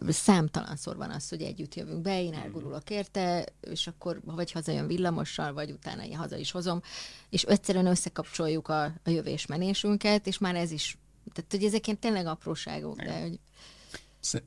[0.08, 5.54] számtalanszor van az, hogy együtt jövünk be, én elgurulok érte, és akkor vagy hazajön villamossal,
[5.54, 6.82] vagy utána én haza is hozom,
[7.30, 10.97] és egyszerűen összekapcsoljuk a, a jövés-menésünket, és már ez is,
[11.34, 13.39] tehát hogy ezek ilyen tényleg apróságok, de hogy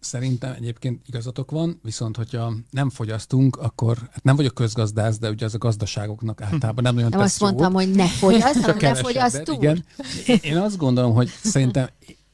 [0.01, 5.45] Szerintem egyébként igazatok van, viszont hogyha nem fogyasztunk, akkor hát nem vagyok közgazdász, de ugye
[5.45, 7.85] az a gazdaságoknak általában nem nagyon nem azt mondtam, jót.
[7.85, 9.57] hogy ne fogyaszt, hanem ne Kevesebbet, fogyaszt túl.
[9.57, 9.85] Igen.
[10.43, 11.89] Én- azt gondolom, hogy szerintem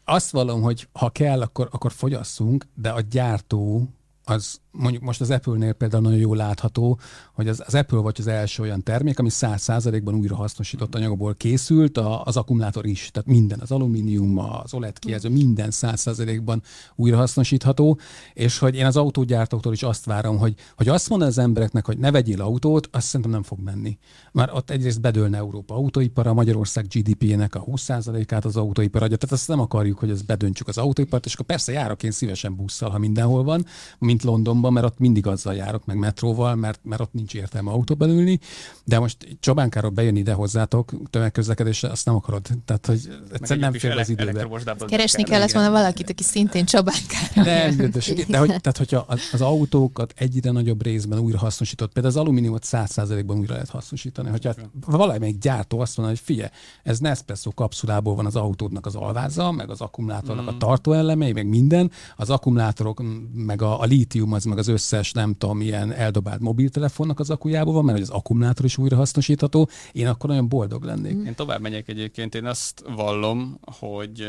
[0.05, 3.89] azt vallom, hogy ha kell, akkor, akkor fogyasszunk, de a gyártó
[4.25, 6.99] az mondjuk most az Apple-nél például nagyon jól látható,
[7.35, 11.99] hogy az, az Apple vagy az első olyan termék, ami 100%-ban újra hasznosított anyagból készült,
[11.99, 16.63] a, az akkumulátor is, tehát minden, az alumínium, az OLED kijelző, minden 100%-ban
[16.97, 17.99] újra hasznosítható,
[18.35, 21.99] és hogy én az autógyártóktól is azt várom, hogy, hogy azt mondja az embereknek, hogy
[21.99, 23.99] ne vegyél autót, azt szerintem nem fog menni.
[24.33, 29.49] Már ott egyrészt bedőlne Európa autóipara, Magyarország GDP-nek a 20%-át az autóipar adja, tehát azt
[29.49, 32.99] nem akarjuk, hogy ezt bedöntsük az autóipart, és akkor persze járok én szívesen busszal, ha
[32.99, 33.65] mindenhol van,
[33.99, 34.25] mint
[34.59, 38.39] Londonban, mert ott mindig azzal járok, meg metróval, mert, mert ott nincs értelme autóban ülni,
[38.85, 42.47] de most Csobánkáról bejönni ide hozzátok tömegközlekedésre, azt nem akarod.
[42.65, 44.49] Tehát, hogy Meg egyszerűen nem fél az időbe.
[44.87, 45.33] Keresni kell.
[45.33, 47.43] kellett volna valakit, aki szintén csabánkára.
[47.43, 51.93] Nem, de, de, de hogy, tehát, hogyha az, az autókat egyre nagyobb részben újra hasznosított,
[51.93, 54.29] például az alumíniumot 100%-ban újra lehet hasznosítani.
[54.29, 54.55] Hogyha
[54.87, 56.51] valamelyik gyártó azt mondja, hogy figyelj,
[56.83, 60.49] ez Nespresso kapszulából van az autódnak az alváza, meg az akkumulátornak Mm.
[60.49, 65.35] a tartóelemei, meg minden, az akkumulátorok, meg a, a lítium, az meg az összes, nem
[65.35, 70.07] tudom, ilyen eldobált mobiltelefonnak az akujából van, mert hogy az akkumulátor is újra hasznosítható, én
[70.07, 71.27] akkor nagyon boldog lennék.
[71.27, 74.27] Én tovább megyek egyébként, én azt vallom, hogy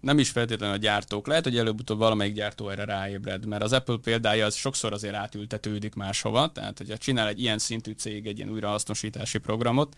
[0.00, 3.96] nem is feltétlenül a gyártók, lehet, hogy előbb-utóbb valamelyik gyártó erre ráébred, mert az Apple
[4.02, 8.50] példája az sokszor azért átültetődik máshova, tehát hogyha csinál egy ilyen szintű cég egy ilyen
[8.50, 9.96] újrahasznosítási programot,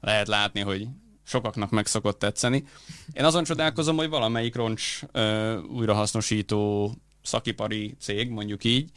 [0.00, 0.88] lehet látni, hogy
[1.28, 2.64] sokaknak meg szokott tetszeni.
[3.12, 6.94] Én azon csodálkozom, hogy valamelyik roncs ö, újrahasznosító
[7.28, 8.90] szakipari cég, mondjuk így,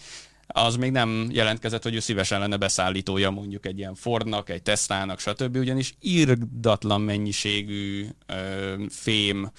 [0.54, 5.20] az még nem jelentkezett, hogy ő szívesen lenne beszállítója mondjuk egy ilyen Fordnak, egy Teslának,
[5.20, 5.56] stb.
[5.56, 9.52] Ugyanis irdatlan mennyiségű ö, fém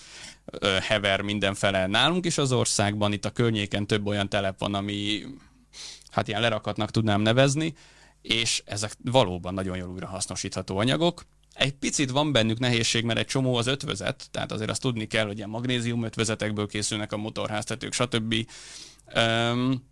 [0.45, 3.13] ö, hever mindenfele nálunk is az országban.
[3.13, 5.23] Itt a környéken több olyan telep van, ami
[6.11, 7.75] hát ilyen lerakatnak tudnám nevezni,
[8.23, 11.25] és ezek valóban nagyon jól újra hasznosítható anyagok.
[11.55, 15.27] Egy picit van bennük nehézség, mert egy csomó az ötvözet, tehát azért azt tudni kell,
[15.27, 18.35] hogy ilyen magnézium ötvözetekből készülnek a motorháztetők, stb.
[19.15, 19.91] Öm,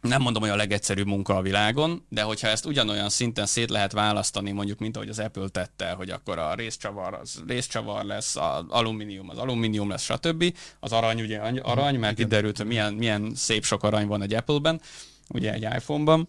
[0.00, 3.92] nem mondom, hogy a legegyszerűbb munka a világon, de hogyha ezt ugyanolyan szinten szét lehet
[3.92, 8.64] választani, mondjuk, mint ahogy az Apple tette, hogy akkor a részcsavar az részcsavar lesz, az
[8.68, 10.56] alumínium az alumínium lesz, stb.
[10.80, 14.22] Az arany ugye any- arany, mert itt derült, hogy milyen, milyen szép sok arany van
[14.22, 14.80] egy Apple-ben,
[15.28, 16.28] ugye egy iPhone-ban.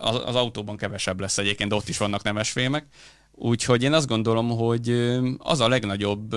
[0.00, 2.86] Az, az autóban kevesebb lesz egyébként, de ott is vannak nemesfémek.
[3.36, 4.90] Úgyhogy én azt gondolom, hogy
[5.38, 6.30] az a legnagyobb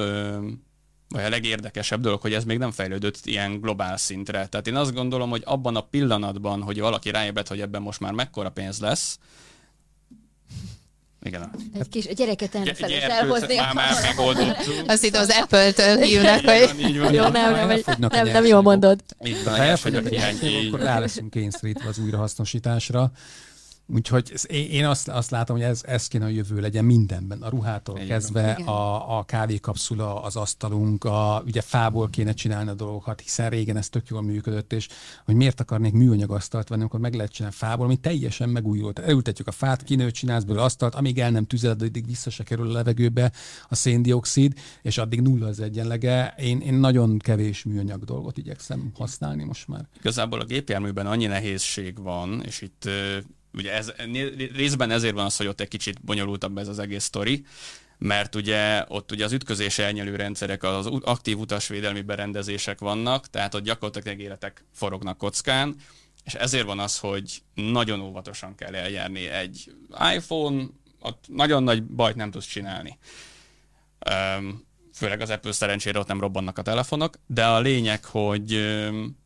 [1.09, 4.47] vagy a legérdekesebb dolog, hogy ez még nem fejlődött ilyen globál szintre.
[4.47, 8.11] Tehát én azt gondolom, hogy abban a pillanatban, hogy valaki ráébred, hogy ebben most már
[8.11, 9.19] mekkora pénz lesz,
[11.21, 11.51] igen.
[11.79, 13.55] Egy kis gyereket Gyerkőc, elhozni.
[13.55, 14.83] Már, már megoldottuk.
[14.87, 18.99] Azt hittem az Apple-től hívnak, hogy Jó, nem, nem, nem, nem jól mondod.
[19.45, 20.15] Ha elfogynak a
[20.67, 23.11] akkor rá leszünk kényszerítve az újrahasznosításra.
[23.93, 27.41] Úgyhogy ez- én azt, azt látom, hogy ez, ez kéne a jövő legyen mindenben.
[27.41, 28.07] A ruhától Igen.
[28.07, 28.67] kezdve, Igen.
[28.67, 33.89] a, a kávékapszula, az asztalunk, a, ugye fából kéne csinálni a dolgokat, hiszen régen ez
[33.89, 34.87] tök jól működött, és
[35.25, 38.99] hogy miért akarnék műanyag asztalt venni, akkor meg lehet csinálni fából, ami teljesen megújult.
[38.99, 42.69] Elültetjük a fát, kinőtt, csinálsz belőle asztalt, amíg el nem tüzeled, addig vissza se kerül
[42.69, 43.31] a levegőbe
[43.69, 46.33] a széndiokszid, és addig nulla az egyenlege.
[46.37, 49.87] Én, én nagyon kevés műanyag dolgot igyekszem használni most már.
[49.99, 52.89] Igazából a gépjárműben annyi nehézség van, és itt
[53.57, 53.93] ugye ez,
[54.53, 57.45] részben ezért van az, hogy ott egy kicsit bonyolultabb ez az egész sztori,
[57.97, 63.63] mert ugye ott ugye az ütközés elnyelő rendszerek, az aktív utasvédelmi berendezések vannak, tehát ott
[63.63, 65.75] gyakorlatilag életek forognak kockán,
[66.25, 69.27] és ezért van az, hogy nagyon óvatosan kell eljárni.
[69.27, 69.73] Egy
[70.15, 70.65] iPhone,
[70.99, 72.97] ott nagyon nagy bajt nem tudsz csinálni.
[74.97, 78.77] Főleg az Apple szerencsére ott nem robbannak a telefonok, de a lényeg, hogy,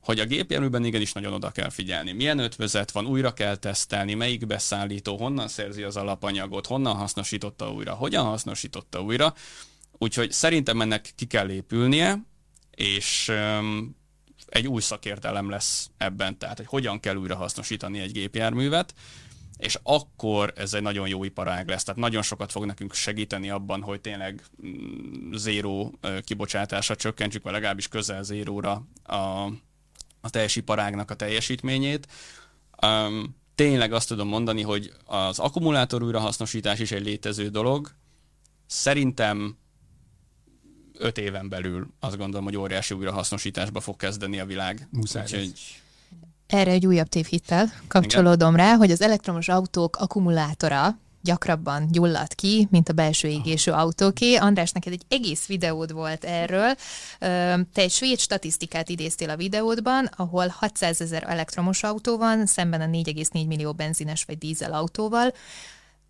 [0.02, 2.12] hogy a gépjárműben igenis nagyon oda kell figyelni.
[2.12, 7.94] Milyen ötvözet van, újra kell tesztelni, melyik beszállító, honnan szerzi az alapanyagot, honnan hasznosította újra,
[7.94, 9.34] hogyan hasznosította újra.
[9.98, 12.18] Úgyhogy szerintem ennek ki kell épülnie,
[12.72, 13.32] és
[14.48, 18.94] egy új szakértelem lesz ebben, tehát hogy hogyan kell újra hasznosítani egy gépjárművet,
[19.62, 21.84] és akkor ez egy nagyon jó iparág lesz.
[21.84, 27.88] Tehát nagyon sokat fog nekünk segíteni abban, hogy tényleg mm, zéró kibocsátásra csökkentsük, vagy legalábbis
[27.88, 29.16] közel zéróra a,
[30.22, 32.08] a teljes iparágnak a teljesítményét.
[32.86, 37.92] Um, tényleg azt tudom mondani, hogy az akkumulátor újrahasznosítás is egy létező dolog.
[38.66, 39.58] Szerintem
[40.94, 44.88] öt éven belül azt gondolom, hogy óriási újrahasznosításba fog kezdeni a világ.
[44.92, 45.82] Muszáj Úgyhogy.
[46.52, 52.90] Erre egy újabb tévhittel kapcsolódom rá, hogy az elektromos autók akkumulátora gyakrabban gyullad ki, mint
[52.90, 54.36] a belső égésű autóké.
[54.36, 56.76] András, neked egy egész videód volt erről.
[57.74, 62.86] Te egy svéd statisztikát idéztél a videódban, ahol 600 ezer elektromos autó van, szemben a
[62.86, 65.34] 4,4 millió benzines vagy dízel autóval.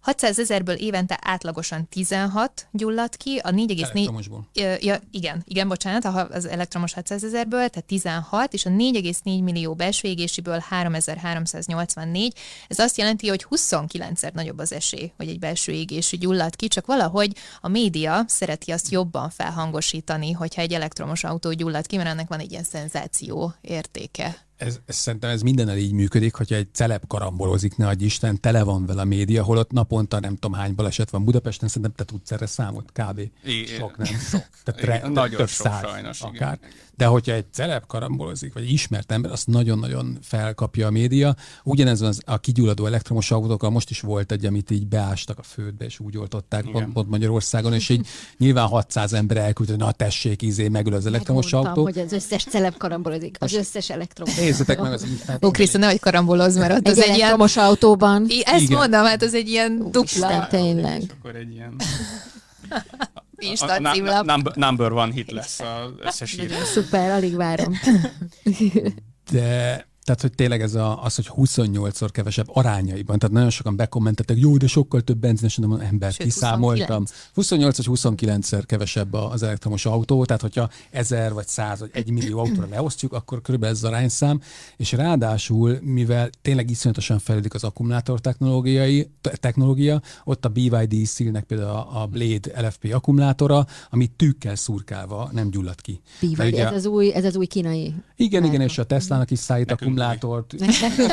[0.01, 3.79] 600 ezerből évente átlagosan 16 gyullad ki, a 4,4...
[3.79, 4.47] Elektromosból.
[4.53, 9.73] Ö, Ja, igen, igen, bocsánat, az elektromos 600 ezerből, tehát 16, és a 4,4 millió
[9.73, 12.33] belső égésiből 3384.
[12.67, 16.85] Ez azt jelenti, hogy 29-szer nagyobb az esély, hogy egy belső égésű gyullad ki, csak
[16.85, 22.27] valahogy a média szereti azt jobban felhangosítani, hogyha egy elektromos autó gyullad ki, mert ennek
[22.27, 24.49] van egy ilyen szenzáció értéke.
[24.61, 28.63] Ez, ez szerintem ez mindennel így működik, hogyha egy celeb karambolozik, ne adj Isten, tele
[28.63, 32.31] van vele a média, holott naponta nem tudom hány baleset van Budapesten, szerintem te tudsz
[32.31, 33.19] erre számot, kb.
[33.45, 34.05] I- Sok, nem?
[34.31, 34.47] Sok.
[34.63, 36.59] Tehát Igen, re, nagyon több sok száz, sajnos, igen.
[37.01, 41.35] De hogyha egy celeb karambolozik, vagy egy ismert ember, azt nagyon-nagyon felkapja a média.
[41.63, 45.85] Ugyanez az, a kigyulladó elektromos autókkal, most is volt egy, amit így beástak a földbe,
[45.85, 46.73] és úgy oltották Igen.
[46.73, 51.43] pont, pont Magyarországon, és így nyilván 600 ember elküldte, na tessék, izé, megöl az elektromos
[51.51, 51.93] Megmondtam, autó.
[51.93, 54.35] hogy az összes celeb karambolodik, az összes elektromos.
[54.35, 55.45] Nézzétek meg az internet.
[55.45, 57.19] Ó, Krisztina, nehogy karambolozz, mert ott Egy az egy ilyen...
[57.19, 58.25] elektromos autóban.
[58.27, 58.77] I- Ezt Igen.
[58.77, 61.01] mondom, hát az egy ilyen dupla Isten, tényleg.
[61.01, 61.75] És akkor egy ilyen...
[63.41, 64.25] Insta a- címlap.
[64.25, 66.51] number, number one hit lesz az összes hír.
[66.63, 67.73] Szuper, alig várom.
[69.31, 74.37] De tehát, hogy tényleg ez a, az, hogy 28-szor kevesebb arányaiban, tehát nagyon sokan bekommentettek,
[74.37, 77.03] jó, de sokkal több benzines, nem ember, Sőt, kiszámoltam.
[77.33, 82.39] 28 vagy 29-szer kevesebb az elektromos autó, tehát hogyha 1000 vagy 100 vagy 1 millió
[82.39, 84.41] autóra leosztjuk, akkor körülbelül ez az arányszám,
[84.77, 91.43] és ráadásul, mivel tényleg iszonyatosan fejlődik az akkumulátor technológiai, te- technológia, ott a BYD Steel-nek
[91.43, 96.01] például a Blade LFP akkumulátora, ami tűkkel szurkálva nem gyullad ki.
[96.35, 97.93] Vagy ugye- ez az új, ez az új kínai.
[98.15, 98.63] igen, igen, Márka.
[98.63, 100.53] és a Tesla-nak is szállít akkumulátort.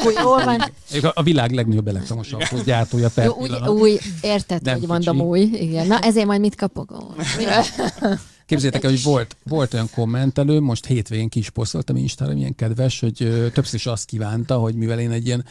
[0.04, 0.62] Új, jól van.
[1.14, 3.68] A világ legnagyobb elektromos autó gyártója per Jó, úgy, pillanat.
[3.68, 5.40] új, érted, Nem hogy mondom új.
[5.40, 5.86] Igen.
[5.86, 7.14] Na ezért majd mit kapok?
[8.46, 13.00] Képzeljétek el, hogy volt, volt olyan kommentelő, most hétvégén ki is posztoltam Instára, milyen kedves,
[13.00, 15.44] hogy ö, többször is azt kívánta, hogy mivel én egy ilyen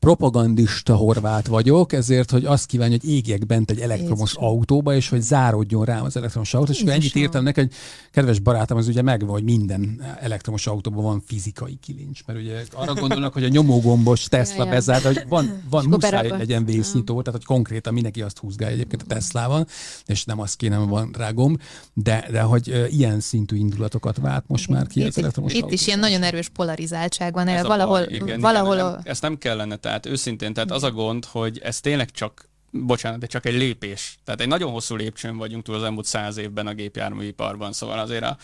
[0.00, 4.44] propagandista horvát vagyok, ezért, hogy azt kívánja, hogy égjek bent egy elektromos Jézusom.
[4.44, 7.72] autóba, és hogy záródjon rám az elektromos autó, és ennyit írtam neki, hogy
[8.10, 12.94] kedves barátom, az ugye megvan, hogy minden elektromos autóban van fizikai kilincs, mert ugye arra
[12.94, 14.70] gondolnak, hogy a nyomógombos Tesla Ja, ja.
[14.70, 18.74] bezár, de hogy van, van muszáj, hogy legyen vésznyitó, tehát hogy konkrétan mindenki azt húzgálja
[18.74, 19.66] egyébként a Teslában,
[20.06, 21.60] és nem azt kéne, van rá gomb,
[21.94, 25.74] de, de hogy ilyen szintű indulatokat vált most már ki az Itt, elektromos itt autó.
[25.74, 29.38] is ilyen nagyon erős polarizáltság van, Ez valahol, baj, igen, valahol igen, nem, ezt nem
[29.38, 33.54] kellene, tehát őszintén, tehát az a gond, hogy ez tényleg csak bocsánat, de csak egy
[33.54, 34.18] lépés.
[34.24, 38.24] Tehát egy nagyon hosszú lépcsőn vagyunk túl az elmúlt száz évben a gépjárműiparban, szóval azért
[38.24, 38.36] a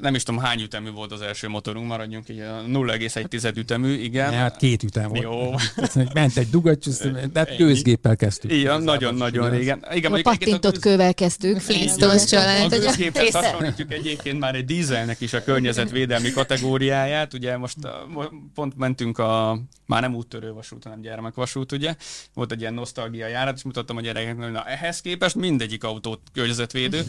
[0.00, 4.32] nem is tudom hány ütemű volt az első motorunk, maradjunk így a 0,1 ütemű, igen.
[4.32, 5.22] Hát két ütem volt.
[5.22, 5.54] Jó.
[6.14, 8.52] Ment egy dugacs, de hát gőzgéppel kezdtük.
[8.52, 9.84] Igen, nagyon-nagyon régen.
[9.94, 11.60] Igen, a pattintott kővel kezdtük.
[11.60, 12.72] Flintstones család.
[12.72, 17.34] A gőzgéphez hasonlítjuk egyébként már egy dízelnek is a környezetvédelmi kategóriáját.
[17.34, 17.76] Ugye most
[18.54, 21.94] pont mentünk a, már nem úttörő vasút, hanem gyermekvasút, ugye.
[22.34, 26.20] Volt egy ilyen nosztalgia járat, és mutattam a gyerekeknek, hogy na ehhez képest mindegyik autó
[26.32, 27.02] környezetvédő.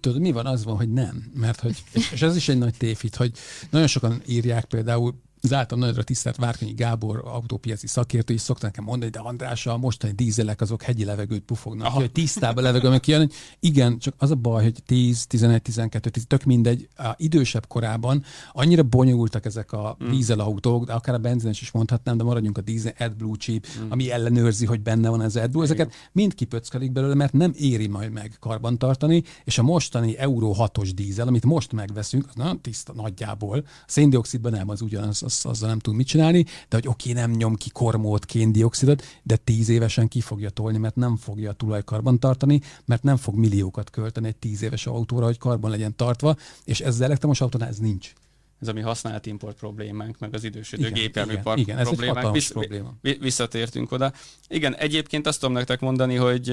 [0.00, 0.46] Tudod, mi van?
[0.46, 1.30] Az van, hogy nem.
[1.34, 3.32] Mert hogy, és ez is egy nagy tévhit, hogy
[3.70, 8.84] nagyon sokan írják például, az által nagyra tisztelt Várkonyi Gábor autópiaci szakértő is szokta nekem
[8.84, 11.98] mondani, de András, a mostani dízelek azok hegyi levegőt pufognak, Aha.
[11.98, 13.30] hogy tisztában levegő, meg kijön.
[13.60, 18.22] Igen, csak az a baj, hogy 10, 11, 12, 10, tök mindegy, a idősebb korában
[18.52, 20.10] annyira bonyolultak ezek a mm.
[20.10, 23.90] dízelautók, de akár a benzines is mondhatnám, de maradjunk a dízel AdBlue chip, mm.
[23.90, 25.64] ami ellenőrzi, hogy benne van ez AdBlue.
[25.64, 30.90] Ezeket mind kipöckelik belőle, mert nem éri majd meg karbantartani, és a mostani Euro 6-os
[30.94, 33.58] dízel, amit most megveszünk, az nagyon tiszta nagyjából.
[33.58, 37.22] A széndiokszidban nem az ugyanaz, az, azzal nem tud mit csinálni, de hogy oké, okay,
[37.22, 41.52] nem nyom ki kormót, kéndioxidot, de tíz évesen ki fogja tolni, mert nem fogja a
[41.52, 45.96] tulaj karban tartani, mert nem fog milliókat költeni egy tíz éves autóra, hogy karban legyen
[45.96, 48.12] tartva, és ez az elektromos autónál ez nincs
[48.60, 52.34] ez a mi használt import problémánk, meg az idősödő gépjárműpark igen, igen, problémánk.
[52.34, 52.94] Visz, probléma.
[53.00, 54.12] Visszatértünk oda.
[54.48, 56.48] Igen, egyébként azt tudom nektek mondani, hogy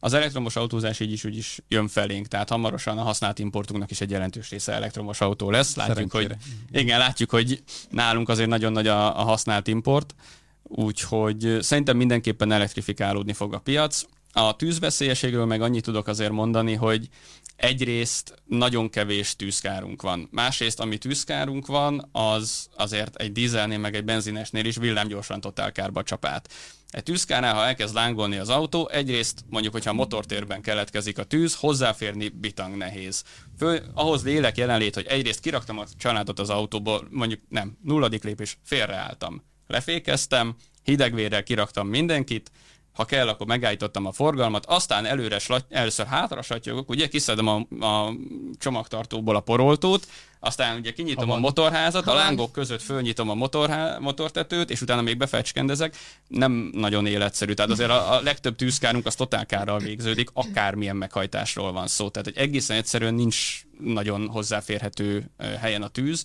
[0.00, 4.00] az elektromos autózás így is úgy is jön felénk, tehát hamarosan a használt importunknak is
[4.00, 5.76] egy jelentős része elektromos autó lesz.
[5.76, 6.36] Látjuk, hogy,
[6.70, 10.14] igen, látjuk, hogy nálunk azért nagyon nagy a, a használt import,
[10.62, 14.02] úgyhogy szerintem mindenképpen elektrifikálódni fog a piac.
[14.32, 17.08] A tűzveszélyeségről meg annyit tudok azért mondani, hogy
[17.56, 20.28] egyrészt nagyon kevés tűzkárunk van.
[20.30, 26.48] Másrészt, ami tűzkárunk van, az azért egy dízelnél meg egy benzinesnél is villámgyorsan totálkárba csapát.
[26.90, 31.54] Egy tűzkárnál, ha elkezd lángolni az autó, egyrészt mondjuk, hogyha a motortérben keletkezik a tűz,
[31.54, 33.24] hozzáférni bitang nehéz.
[33.58, 38.58] Föl, ahhoz lélek jelenlét, hogy egyrészt kiraktam a családot az autóból, mondjuk nem, nulladik lépés,
[38.64, 39.42] félreálltam.
[39.66, 42.50] Lefékeztem, hidegvérrel kiraktam mindenkit,
[42.98, 47.84] ha kell, akkor megállítottam a forgalmat, aztán előre slat, először hátra satyogok, ugye kiszedem a,
[47.86, 48.12] a
[48.58, 50.06] csomagtartóból a poroltót,
[50.40, 55.16] aztán ugye kinyitom a motorházat, a lángok között fölnyitom a motorhá, motortetőt, és utána még
[55.16, 55.96] befecskendezek.
[56.28, 57.52] Nem nagyon életszerű.
[57.52, 62.08] Tehát azért a, a legtöbb tűzkárunk az totálkárral végződik, akármilyen meghajtásról van szó.
[62.08, 65.30] Tehát egy egészen egyszerűen nincs nagyon hozzáférhető
[65.60, 66.24] helyen a tűz.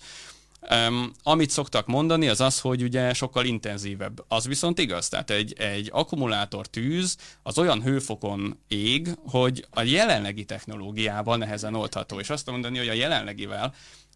[0.71, 4.25] Um, amit szoktak mondani, az az, hogy ugye sokkal intenzívebb.
[4.27, 10.45] Az viszont igaz, tehát egy, egy akkumulátor tűz az olyan hőfokon ég, hogy a jelenlegi
[10.45, 12.19] technológiával nehezen oldható.
[12.19, 13.73] És azt mondani, hogy a jelenlegivel,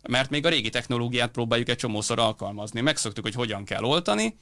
[0.10, 2.82] mert még a régi technológiát próbáljuk egy csomószor alkalmazni.
[2.82, 4.36] Megszoktuk, hogy hogyan kell oltani,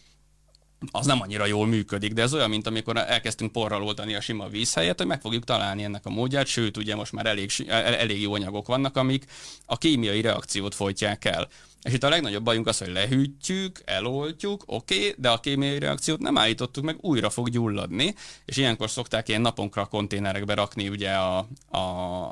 [0.92, 4.48] az nem annyira jól működik, de ez olyan, mint amikor elkezdtünk porral oltani a sima
[4.48, 8.22] víz helyett, hogy meg fogjuk találni ennek a módját, sőt, ugye most már elég, elég
[8.22, 9.26] jó anyagok vannak, amik
[9.66, 11.48] a kémiai reakciót folytják el.
[11.86, 16.20] És itt a legnagyobb bajunk az, hogy lehűtjük, eloltjuk, oké, okay, de a kémiai reakciót
[16.20, 18.16] nem állítottuk meg, újra fog gyulladni,
[18.46, 21.78] és ilyenkor szokták ilyen naponkra a konténerekbe rakni ugye a, a,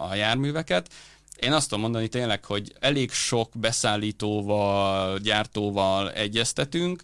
[0.10, 0.90] a járműveket.
[1.40, 7.04] Én azt tudom mondani tényleg, hogy elég sok beszállítóval, gyártóval egyeztetünk,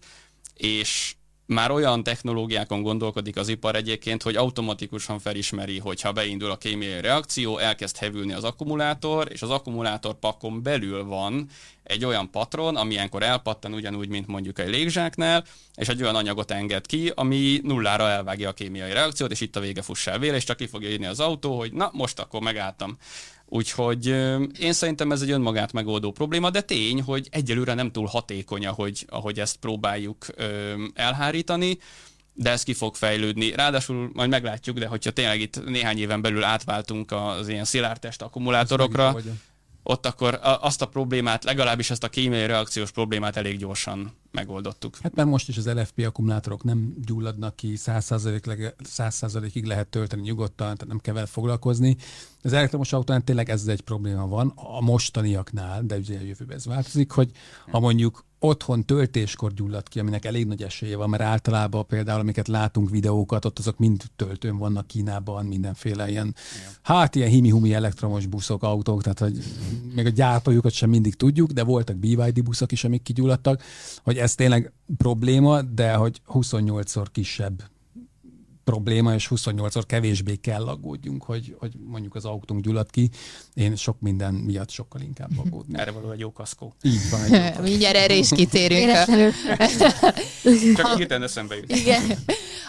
[0.54, 1.16] és
[1.50, 7.02] már olyan technológiákon gondolkodik az ipar egyébként, hogy automatikusan felismeri, hogy ha beindul a kémiai
[7.02, 11.50] reakció, elkezd hevülni az akkumulátor, és az akkumulátor pakon belül van
[11.84, 15.46] egy olyan patron, ami ilyenkor elpattan ugyanúgy, mint mondjuk egy légzsáknál,
[15.76, 19.60] és egy olyan anyagot enged ki, ami nullára elvágja a kémiai reakciót, és itt a
[19.60, 22.98] vége fussál véle, és csak ki fogja írni az autó, hogy na, most akkor megálltam.
[23.52, 24.06] Úgyhogy
[24.60, 29.06] én szerintem ez egy önmagát megoldó probléma, de tény, hogy egyelőre nem túl hatékony, ahogy,
[29.10, 30.26] ahogy ezt próbáljuk
[30.94, 31.78] elhárítani
[32.34, 33.52] de ez ki fog fejlődni.
[33.52, 39.16] Ráadásul majd meglátjuk, de hogyha tényleg itt néhány éven belül átváltunk az ilyen szilárdtest akkumulátorokra,
[39.90, 44.98] ott akkor azt a problémát, legalábbis ezt a kémiai reakciós problémát elég gyorsan megoldottuk.
[45.02, 50.88] Hát mert most is az LFP akkumulátorok nem gyulladnak ki, 100%-ig lehet tölteni nyugodtan, tehát
[50.88, 51.98] nem kell vele foglalkozni.
[52.42, 56.66] Az elektromos autónál tényleg ez egy probléma van, a mostaniaknál, de ugye a jövőben ez
[56.66, 57.32] változik, hogy
[57.72, 62.48] ha mondjuk otthon töltéskor gyullad ki, aminek elég nagy esélye van, mert általában például, amiket
[62.48, 66.74] látunk videókat, ott azok mind töltőn vannak Kínában, mindenféle ilyen, Igen.
[66.82, 69.44] hát ilyen himi-humi elektromos buszok, autók, tehát hogy
[69.96, 73.64] még a gyártójukat sem mindig tudjuk, de voltak BYD buszok is, amik kigyulladtak,
[74.04, 77.64] hogy ez tényleg probléma, de hogy 28-szor kisebb
[78.70, 83.10] probléma, és 28-szor kevésbé kell aggódjunk, hogy, hogy mondjuk az autónk gyullad ki.
[83.54, 85.78] Én sok minden miatt sokkal inkább aggódnék.
[85.78, 86.76] Erre való egy jó kaszkó.
[86.82, 87.24] Így van.
[87.24, 87.62] Egy jó kaszkó.
[87.62, 88.86] Mindjárt erre is kitérünk.
[88.86, 89.32] Véletlenül.
[90.76, 91.76] Csak hirtelen eszembe jut.
[91.76, 92.02] Igen.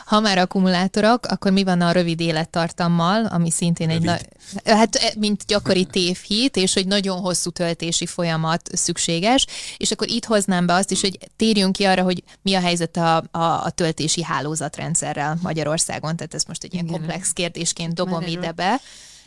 [0.04, 4.28] Ha már akkumulátorok, akkor mi van a rövid élettartammal, ami szintén egy Rövid.
[4.64, 10.24] Hát eh, mint gyakori tévhit, és hogy nagyon hosszú töltési folyamat szükséges, és akkor itt
[10.24, 13.70] hoznám be azt is, hogy térjünk ki arra, hogy mi a helyzet a, a, a
[13.70, 16.98] töltési hálózatrendszerrel Magyarországon, tehát ez most egy ilyen Igen.
[16.98, 18.80] komplex kérdésként dobom Már ide be,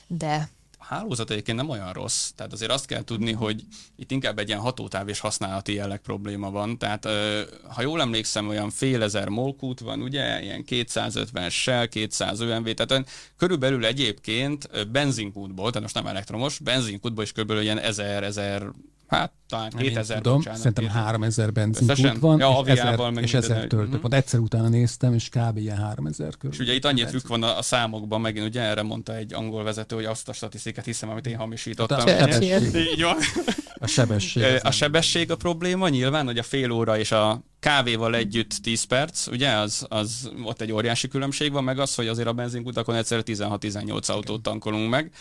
[0.08, 0.50] de
[0.94, 2.30] hálózat egyébként nem olyan rossz.
[2.36, 3.64] Tehát azért azt kell tudni, hogy
[3.96, 6.78] itt inkább egy ilyen hatótáv és használati jelleg probléma van.
[6.78, 7.08] Tehát
[7.68, 13.10] ha jól emlékszem, olyan fél ezer molkút van, ugye, ilyen 250 Shell, 200 ÖMV, tehát
[13.38, 18.72] körülbelül egyébként benzinkútból, tehát most nem elektromos, benzinkútból is körülbelül ilyen 1000, 1000,
[19.14, 21.04] hát talán Nem én 2000, tudom, bocsánat, szerintem 2000.
[21.06, 21.74] 3000 Összesen?
[21.88, 24.04] benzinkút van, Ja, és aviával 1000, meg és minden, 1000 hogy- töltőpont.
[24.04, 24.14] Mhm.
[24.14, 25.58] Egyszer utána néztem, és kb.
[25.58, 26.52] ilyen 3000 körül.
[26.56, 29.64] És ugye itt annyi trükk van a, a számokban, megint ugye erre mondta egy angol
[29.64, 32.00] vezető, hogy azt a statisztikát hiszem, amit én hamisítottam.
[32.00, 32.18] A ugye?
[32.20, 33.16] sebesség, Így van.
[33.80, 34.44] a sebesség.
[34.64, 39.28] A sebesség a probléma nyilván, hogy a fél óra és a kávéval együtt 10 perc,
[39.28, 43.22] ugye, az, az ott egy óriási különbség van, meg az, hogy azért a benzinkutakon egyszerre
[43.26, 45.12] 16-18 autót tankolunk meg.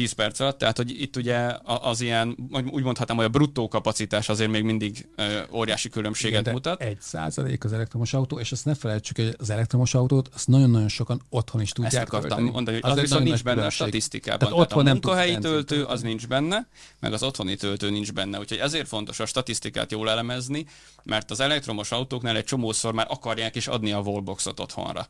[0.00, 2.36] 10 perc alatt, tehát hogy itt ugye a- az ilyen,
[2.70, 5.08] úgy mondhatnám, hogy a bruttó kapacitás azért még mindig
[5.52, 6.80] óriási különbséget de mutat.
[6.80, 10.88] Egy százalék az elektromos autó, és azt ne felejtsük, hogy az elektromos autót azt nagyon-nagyon
[10.88, 12.50] sokan otthon is tudják Ezt akartam tölteni.
[12.50, 13.80] mondani, hogy az, egy viszont nincs benne a különbség.
[13.86, 14.38] statisztikában.
[14.38, 15.94] Tehát Tehát, otthon a nem munkahelyi benzint töltő tölteni.
[15.94, 16.68] az nincs benne,
[17.00, 18.38] meg az otthoni töltő nincs benne.
[18.38, 20.66] Úgyhogy ezért fontos a statisztikát jól elemezni,
[21.04, 25.06] mert az elektromos autóknál egy csomószor már akarják is adni a wallboxot otthonra.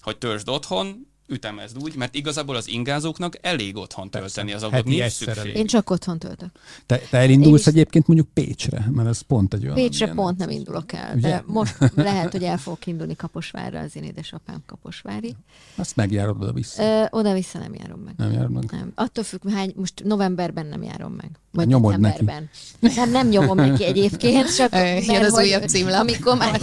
[0.00, 5.10] Hogy törzsd otthon, ütemezd úgy, mert igazából az ingázóknak elég otthon tölteni az autót, nincs
[5.12, 5.56] szükség.
[5.56, 6.48] Én csak otthon töltök.
[6.86, 9.74] Te, te elindulsz Én is- egyébként mondjuk Pécsre, mert ez pont egy olyan...
[9.74, 11.28] Pécsre ilyen- pont nem indulok el, Ugye?
[11.28, 15.34] de most lehet, hogy el fogok indulni Kaposvárra, az én édesapám Kaposvári.
[15.76, 16.82] Azt megjárod oda-vissza.
[16.82, 18.14] Ö, oda-vissza nem járom meg.
[18.16, 18.64] Nem járod meg?
[18.70, 18.92] Nem.
[18.94, 21.30] Attól függ, hány, most novemberben nem járom meg.
[21.52, 22.24] Vagy Nyomod neki.
[22.24, 22.50] decemberben.
[22.80, 24.72] Nem, nem nyomom neki egyébként, csak
[25.06, 26.00] jön az újabb címlap.
[26.00, 26.60] Amikor már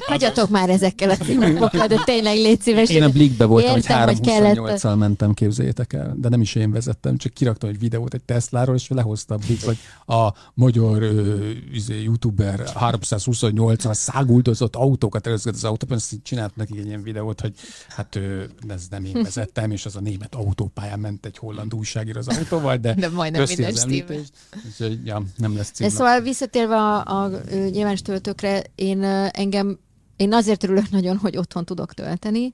[0.00, 2.90] hagyjatok már ezekkel a címlapokkal, de tényleg légy szíves.
[2.90, 6.70] Én a Blikbe voltam, hogy Hogy kellett- 328-al mentem, képzeljétek el, de nem is én
[6.70, 11.50] vezettem, csak kiraktam egy videót egy Tesláról, és lehozta a Blik, hogy a magyar ö,
[11.72, 17.54] izé, youtuber 328-al száguldozott autókat előzött az autóban, és csinált neki egy ilyen videót, hogy
[17.88, 22.16] hát ö, ez nem én vezettem, és az a német autópályán ment egy holland újságír
[22.16, 24.32] az autóval, de, De majdnem köszi minden említést.
[24.66, 25.96] Úgyhogy, ja, nem lesz De címlap.
[25.96, 27.30] szóval visszatérve a, a,
[27.70, 29.78] nyilvános töltőkre, én engem,
[30.16, 32.50] én azért örülök nagyon, hogy otthon tudok tölteni,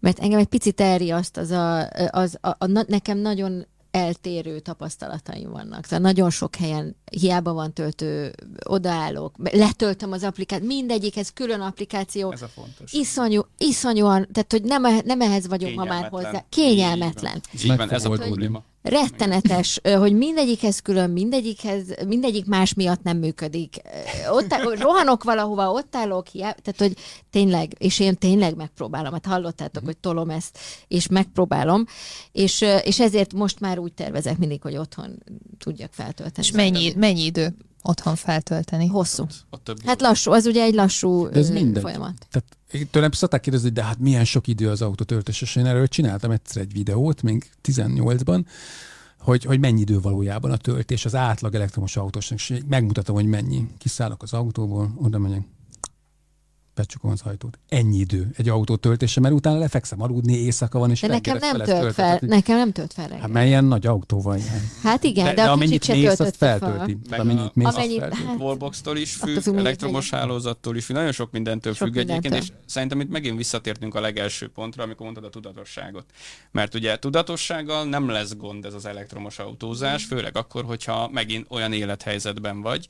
[0.00, 5.50] mert engem egy picit elriaszt az a, az a, a, na- nekem nagyon eltérő tapasztalataim
[5.50, 5.86] vannak.
[5.86, 8.34] Tehát nagyon sok helyen hiába van töltő,
[8.64, 12.92] odaállok, letöltöm az applikációt, mindegyikhez külön applikáció, Ez a fontos.
[12.92, 16.44] iszonyú, iszonyúan, tehát hogy nem, e- nem ehhez vagyok ma már hozzá.
[16.48, 17.40] Kényelmetlen.
[17.54, 18.62] Így van, meg ez a probléma.
[18.82, 23.76] Rettenetes, hogy mindegyikhez külön, mindegyikhez, mindegyik más miatt nem működik.
[24.30, 26.96] Ott áll, rohanok valahova, ott állok, hiá, tehát hogy
[27.30, 30.58] tényleg, és én tényleg megpróbálom, hát hallottátok, hogy tolom ezt,
[30.88, 31.84] és megpróbálom,
[32.32, 35.22] és, és ezért most már úgy tervezek mindig, hogy otthon
[35.58, 36.46] tudjak feltölteni.
[36.46, 38.86] És mennyi, mennyi idő otthon feltölteni?
[38.86, 39.26] Hosszú.
[39.84, 41.48] Hát lassú, az ugye egy lassú De ez
[41.80, 42.26] folyamat.
[42.30, 42.58] Tehát
[42.90, 46.30] tőlem szokták kérdezni, hogy de hát milyen sok idő az autótöltés, és én erről csináltam
[46.30, 48.44] egyszer egy videót, még 18-ban,
[49.18, 53.66] hogy, hogy mennyi idő valójában a töltés az átlag elektromos autósnak, és megmutatom, hogy mennyi.
[53.78, 55.42] Kiszállok az autóból, oda megyek,
[56.74, 57.58] becsukom az ajtót.
[57.68, 61.52] Ennyi idő egy autó töltése, mert utána lefekszem aludni, éjszaka van, és De nekem nem
[61.56, 61.92] tölt töltve.
[61.92, 63.20] fel, Tehát, nekem nem tölt fel reggel.
[63.20, 64.60] Hát melyen nagy autóval jár.
[64.82, 66.98] Hát igen, de, de, de amennyit kicsit se mész, azt feltölti.
[67.10, 71.12] Meg amennyit mész, azt Amennyit- hát- wallbox-tól is Attól függ, elektromos hálózattól is függ, nagyon
[71.12, 72.62] sok mindentől Sok függ egyébként, és mindentől.
[72.66, 76.04] szerintem itt megint visszatértünk a legelső pontra, amikor mondtad a tudatosságot.
[76.50, 81.72] Mert ugye tudatossággal nem lesz gond ez az elektromos autózás, főleg akkor, hogyha megint olyan
[81.72, 82.86] élethelyzetben vagy,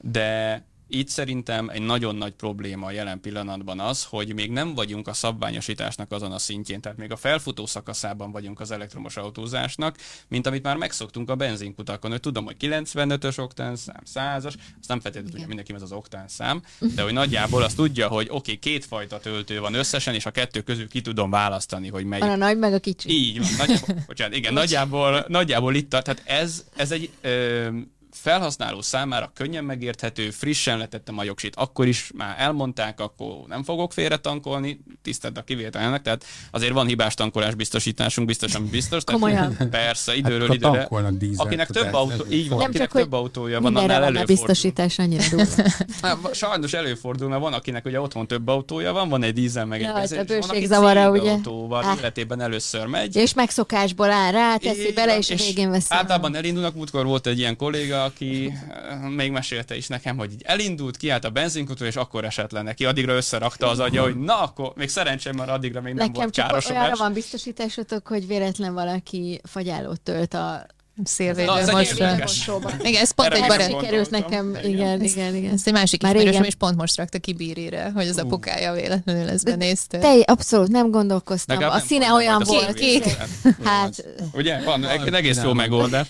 [0.00, 5.08] de itt szerintem egy nagyon nagy probléma a jelen pillanatban az, hogy még nem vagyunk
[5.08, 9.96] a szabványosításnak azon a szintjén, tehát még a felfutó szakaszában vagyunk az elektromos autózásnak,
[10.28, 15.00] mint amit már megszoktunk a benzinkutakon, hogy tudom, hogy 95-ös oktán szám, 100-as, azt nem
[15.00, 16.62] feltétlenül tudja mindenki, ez az oktán szám,
[16.94, 20.60] de hogy nagyjából azt tudja, hogy oké, okay, kétfajta töltő van összesen, és a kettő
[20.60, 22.24] közül ki tudom választani, hogy melyik.
[22.24, 23.10] Van a nagy, meg a kicsi.
[23.10, 27.68] így van, nagyjából, bocsánat, igen, nagyjából, nagyjából itt, tehát ez, ez egy ö,
[28.22, 33.92] felhasználó számára könnyen megérthető, frissen letettem a jogsit, akkor is már elmondták, akkor nem fogok
[33.92, 39.04] félre tankolni, tisztelt a kivételnek, tehát azért van hibás tankolás biztosításunk, biztos, ami biztos.
[39.04, 39.52] Komolyan.
[39.56, 40.78] Tehát, persze, időről hát, időre.
[40.78, 44.24] tankolnak dízelt, Akinek több, autó, így van, Nem akinek csak, több autója van, annál előfordul.
[44.24, 45.62] biztosítás, annyira durva.
[46.02, 49.82] Hát, Sajnos előfordul, mert van, akinek ugye otthon több autója van, van egy dízel, meg
[49.82, 51.30] egy Ja, és aki bőségzavara, ugye?
[51.30, 51.98] autóval Ah.
[51.98, 53.16] életében először megy.
[53.16, 55.86] És megszokásból áll rá, teszi bele, és a végén veszi.
[55.88, 58.52] Általában elindulnak, múltkor volt egy ilyen kolléga, aki
[58.90, 62.62] eh, még mesélte is nekem, hogy így elindult, kiállt a benzinkútól, és akkor esett le
[62.62, 62.84] neki.
[62.84, 66.34] Addigra összerakta az agya, hogy na akkor, még szerencsém, mert addigra még nem Nekem volt
[66.34, 66.78] csak károsodás.
[66.78, 70.66] olyanra van biztosításotok, hogy véletlen valaki fagyálót tölt a
[71.04, 71.90] Szélvédő Na, az egy most.
[71.90, 72.18] érdekes.
[72.46, 72.70] mosóba.
[72.82, 73.70] Igen, ez pont Erre egy barát.
[73.70, 74.64] sikerült nekem, Igen.
[74.70, 75.52] igen, igen, igen.
[75.52, 79.28] Ezt egy másik Már ismerősöm is pont most rakta ki bírére, hogy az apukája véletlenül
[79.28, 79.98] ezt benézte.
[79.98, 81.56] Te abszolút nem gondolkoztam.
[81.56, 82.72] Legalább A nem színe olyan volt.
[82.74, 83.02] Kék.
[83.02, 83.64] szélvédőt.
[83.64, 84.62] Hát, Ugye?
[84.64, 86.06] Van egy egész jó megoldás.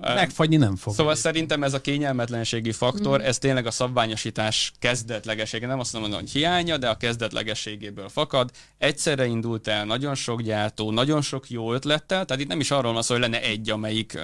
[0.00, 0.94] Megfagyni nem fog.
[0.94, 5.66] Szóval szerintem ez a kényelmetlenségi faktor, ez tényleg a szabványosítás kezdetlegessége.
[5.66, 8.50] Nem azt mondom, hogy hiánya, de a kezdetlegességéből fakad.
[8.78, 12.92] Egyszerre indult el nagyon sok gyártó, nagyon sok jó ötlettel, tehát itt nem is arról
[12.92, 14.18] van szó, hogy lenne egy, amelyik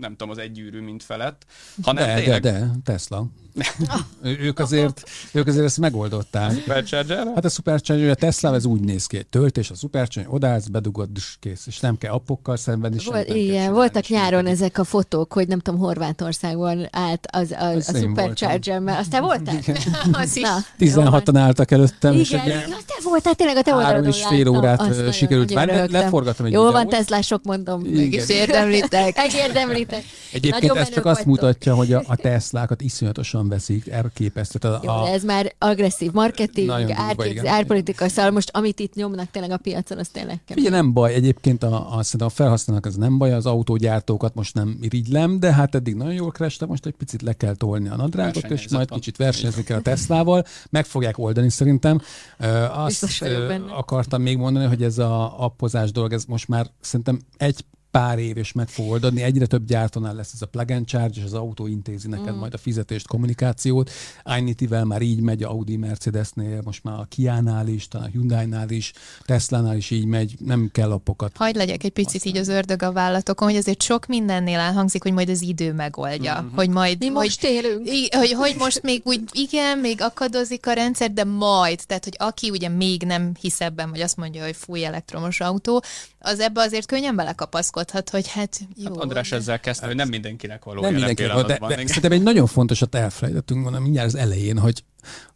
[0.00, 1.46] nem tudom, az egyűrű, mint felett,
[1.82, 3.26] hanem De, de, tényleg de, Tesla.
[4.22, 6.52] Ők azért, ők azért ezt megoldották.
[6.52, 7.26] Supercharger?
[7.34, 11.36] Hát a Supercharger, a Tesla ez úgy néz ki, töltés, a Supercharger, odaállsz, bedugod, és
[11.40, 11.66] kész.
[11.66, 12.98] És nem kell appokkal szenvedni.
[12.98, 17.64] semmit volt, igen, voltak nyáron ezek a fotók, hogy nem tudom, Horvátországban állt az, a,
[17.64, 18.98] Az a én Supercharger-mel.
[18.98, 19.56] Aztán voltál?
[20.22, 20.42] Az is.
[20.42, 24.26] Na, 16-an álltak előttem, és igen, egy igen, te voltál, tényleg a te három és
[24.26, 25.72] fél órát sikerült várni.
[25.72, 26.00] rögtem.
[26.00, 26.88] Leforgattam egy Jó van.
[26.88, 27.84] Teslások, mondom.
[27.84, 29.16] És érdemlitek.
[29.22, 30.04] Megérdemlitek.
[30.32, 34.58] Egyébként Nagyon ez csak azt mutatja, hogy a, a Teslákat iszonyatosan veszik, elképesztő.
[34.58, 36.70] Tehát a, ez már agresszív marketing,
[37.44, 40.64] árpolitika, szóval most amit itt nyomnak tényleg a piacon, az tényleg kemény.
[40.64, 44.78] Ugye nem baj, egyébként a, a, a felhasználók ez nem baj, az autógyártókat most nem
[44.80, 48.50] irigylem, de hát eddig nagyon jól kerestem, most egy picit le kell tolni a nadrágot,
[48.50, 48.98] és majd van.
[48.98, 52.00] kicsit versenyezni kell a Teslával, meg fogják oldani szerintem.
[52.38, 53.24] Ö, Azt
[53.70, 58.36] akartam még mondani, hogy ez a appozás dolog, ez most már szerintem egy pár év
[58.36, 59.22] és meg fog oldani.
[59.22, 62.38] Egyre több gyártónál lesz ez a plug and charge, és az autó intézi neked mm.
[62.38, 63.90] majd a fizetést, kommunikációt.
[64.24, 68.92] Ionity-vel már így megy, Audi, Mercedesnél, most már a Kia-nál is, talán a Hyundai-nál is,
[69.24, 71.36] Tesla-nál is így megy, nem kell appokat.
[71.36, 75.12] Hagy legyek egy picit így az ördög a vállatokon, hogy azért sok mindennél elhangzik, hogy
[75.12, 76.40] majd az idő megoldja.
[76.40, 76.54] Mhm.
[76.54, 77.88] Hogy majd, Mi hogy, most élünk.
[77.88, 82.16] I- hogy, hogy most még úgy, igen, még akadozik a rendszer, de majd, tehát, hogy
[82.18, 85.82] aki ugye még nem hisz ebben, vagy azt mondja, hogy fúj elektromos autó,
[86.18, 87.14] az ebbe azért könnyen
[87.82, 88.84] belekapaszkodhat, hogy hát jó.
[88.84, 91.86] Hát András de- ezzel kezdte, hogy nem mindenkinek való Nem jelen mindenki, de, de, de
[91.86, 94.84] szerintem egy nagyon fontosat elfelejtettünk volna mindjárt az elején, hogy,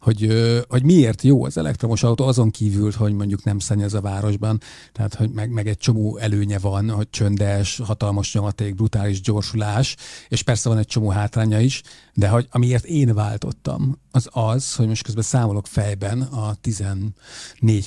[0.01, 0.31] hogy,
[0.67, 4.61] hogy miért jó az elektromos autó, azon kívül, hogy mondjuk nem szennyez a városban,
[4.91, 9.95] tehát hogy meg, meg egy csomó előnye van, hogy csöndes, hatalmas nyomaték, brutális gyorsulás,
[10.27, 11.81] és persze van egy csomó hátránya is,
[12.13, 17.13] de hogy amiért én váltottam, az az, hogy most közben számolok fejben a 14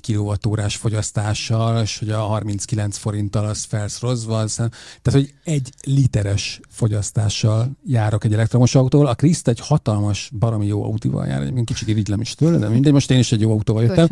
[0.06, 4.70] kWh-órás fogyasztással, és hogy a 39 forinttal az felszorozva, az, tehát
[5.10, 9.06] hogy egy literes fogyasztással járok egy elektromos autóval.
[9.06, 12.92] A Kriszt egy hatalmas, baromi jó autóval jár, egyébként kicsit irigylem is tőle, de mindegy,
[12.92, 14.08] most én is egy jó autóval jöttem.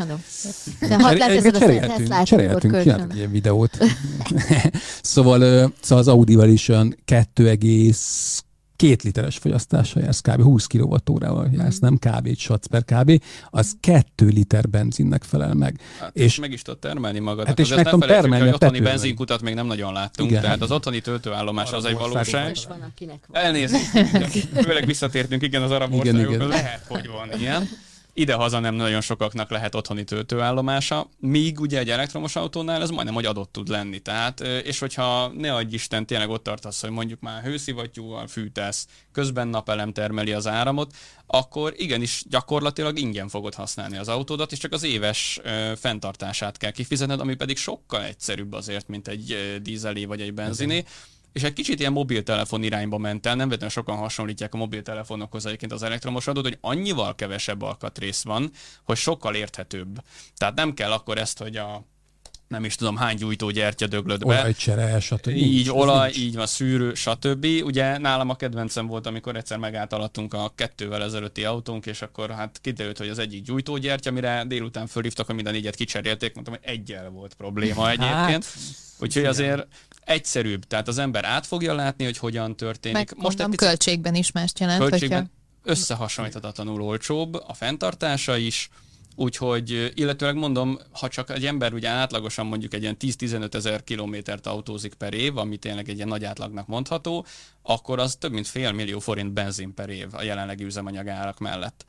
[0.81, 1.17] De ha a
[1.59, 3.79] cserélhetünk, cserélhetünk, csináltunk ilyen videót.
[5.03, 7.49] szóval, szóval az Audival is olyan 2,
[8.79, 10.43] két literes fogyasztással jársz, kb.
[10.43, 12.27] 20 kWh-val jársz, nem kb.
[12.27, 13.23] egy per kb.
[13.51, 15.81] Az 2 liter benzinnek felel meg.
[16.01, 17.47] Hát, és- és meg is tud termelni magadnak.
[17.47, 20.43] Hát és meg tudom termelni hogy a otthoni benzinkutat még nem nagyon láttunk, Igen.
[20.43, 22.51] tehát az otthoni töltőállomás az egy valóság.
[22.51, 23.43] És van, akinek van.
[23.43, 23.85] Elnézést,
[24.67, 26.49] főleg visszatértünk, igen, az arab Igen, igen.
[26.49, 27.69] lehet, hogy van ilyen.
[28.19, 33.25] Ide-haza nem nagyon sokaknak lehet otthoni töltőállomása, míg ugye egy elektromos autónál ez majdnem, hogy
[33.25, 33.99] adott tud lenni.
[33.99, 39.49] Tehát, és hogyha ne adj Isten, tényleg ott tartasz, hogy mondjuk már hőszivattyúval fűtesz, közben
[39.49, 40.95] napelem termeli az áramot,
[41.27, 45.41] akkor igenis gyakorlatilag ingyen fogod használni az autódat, és csak az éves
[45.77, 50.85] fenntartását kell kifizetned, ami pedig sokkal egyszerűbb azért, mint egy dízelé vagy egy benziné.
[51.39, 55.73] És egy kicsit ilyen mobiltelefon irányba ment el, nem véletlenül sokan hasonlítják a mobiltelefonokhoz egyébként
[55.73, 58.51] az elektromos adót, hogy annyival kevesebb alkatrész van,
[58.85, 60.03] hogy sokkal érthetőbb.
[60.37, 61.85] Tehát nem kell akkor ezt, hogy a
[62.49, 64.39] nem is tudom hány gyújtógyertya döglött be.
[64.39, 65.29] Olajcsere, stb.
[65.29, 66.19] Így, Nincs, olaj, nincs.
[66.19, 67.47] így van, szűrő, stb.
[67.65, 72.59] Ugye nálam a kedvencem volt, amikor egyszer megáltaladtunk a kettővel ezelőtti autónk, és akkor hát
[72.63, 77.09] kiderült, hogy az egyik gyújtógyertya, mire délután fölhívtak, hogy minden négyet kicserélték, mondtam, hogy egyel
[77.11, 78.47] volt probléma egyébként.
[79.01, 79.67] Úgyhogy azért
[80.09, 82.97] egyszerűbb, tehát az ember át fogja látni, hogy hogyan történik.
[82.97, 84.99] Meg mondom, egy picit költségben is mást jelent, hogyha...
[84.99, 85.31] költségben
[85.63, 88.71] összehasonlíthatatlanul olcsóbb, a fenntartása is,
[89.21, 94.47] Úgyhogy, illetőleg mondom, ha csak egy ember ugye átlagosan mondjuk egy ilyen 10-15 ezer kilométert
[94.47, 97.27] autózik per év, ami tényleg egy ilyen nagy átlagnak mondható,
[97.63, 101.85] akkor az több mint fél millió forint benzin per év a jelenlegi üzemanyagárak mellett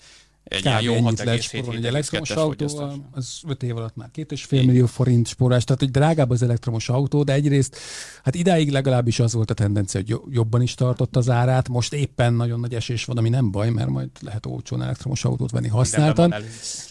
[0.49, 1.77] egy Kár, jó ennyit lehet spórolni.
[1.77, 2.65] Egy elektromos autó
[3.11, 6.41] az 5 év alatt már két és fél millió forint spórolás, tehát hogy drágább az
[6.41, 7.77] elektromos autó, de egyrészt,
[8.23, 12.33] hát idáig legalábbis az volt a tendencia, hogy jobban is tartott az árát, most éppen
[12.33, 16.35] nagyon nagy esés van, ami nem baj, mert majd lehet olcsón elektromos autót venni használtan.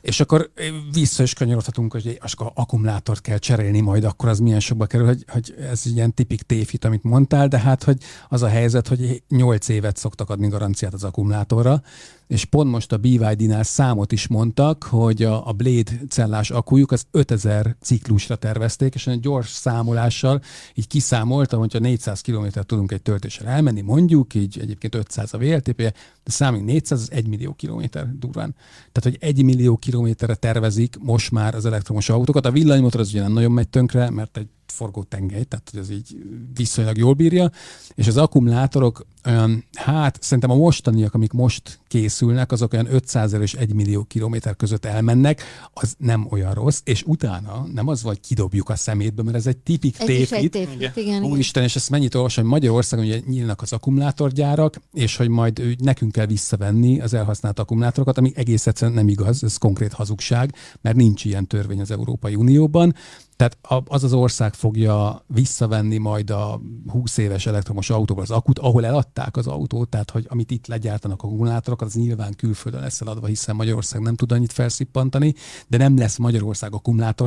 [0.00, 0.50] És akkor
[0.92, 5.24] vissza is kanyarodhatunk, hogy akkor akkumulátort kell cserélni majd, akkor az milyen sokba kerül, hogy,
[5.28, 7.98] hogy ez ilyen tipik tévhit, amit mondtál, de hát hogy
[8.28, 11.82] az a helyzet, hogy 8 évet szoktak adni garanciát az akkumulátorra,
[12.28, 17.06] és pont most a BYD-nál számot is mondtak, hogy a, a Blade cellás akkujuk az
[17.10, 20.40] 5000 ciklusra tervezték, és egy gyors számolással
[20.74, 25.76] így kiszámoltam, hogyha 400 km tudunk egy töltésre elmenni, mondjuk, így egyébként 500 a VLTP,
[25.76, 25.92] de
[26.24, 28.54] számít 400, az 1 millió kilométer durván.
[28.92, 32.46] Tehát, hogy 1 millió kilométerre tervezik most már az elektromos autókat.
[32.46, 34.48] A villanymotor az ugye nem nagyon megy tönkre, mert egy
[34.78, 36.16] forgó tengely, tehát hogy ez így
[36.54, 37.50] viszonylag jól bírja,
[37.94, 43.54] és az akkumulátorok olyan, hát szerintem a mostaniak, amik most készülnek, azok olyan 500 és
[43.54, 48.68] 1 millió kilométer között elmennek, az nem olyan rossz, és utána nem az, hogy kidobjuk
[48.68, 50.56] a szemétbe, mert ez egy tipik tévhit.
[50.96, 51.24] igen.
[51.24, 56.12] Úristen, és ezt mennyit olvasom, hogy Magyarországon ugye nyílnak az akkumulátorgyárak, és hogy majd nekünk
[56.12, 61.24] kell visszavenni az elhasznált akkumulátorokat, ami egész egyszerűen nem igaz, ez konkrét hazugság, mert nincs
[61.24, 62.94] ilyen törvény az Európai Unióban,
[63.38, 68.86] tehát az az ország fogja visszavenni majd a 20 éves elektromos autóval az akut, ahol
[68.86, 73.56] eladták az autót, tehát hogy amit itt legyártanak akkumulátorok, az nyilván külföldön lesz eladva, hiszen
[73.56, 75.34] Magyarország nem tud annyit felszippantani,
[75.66, 76.72] de nem lesz Magyarország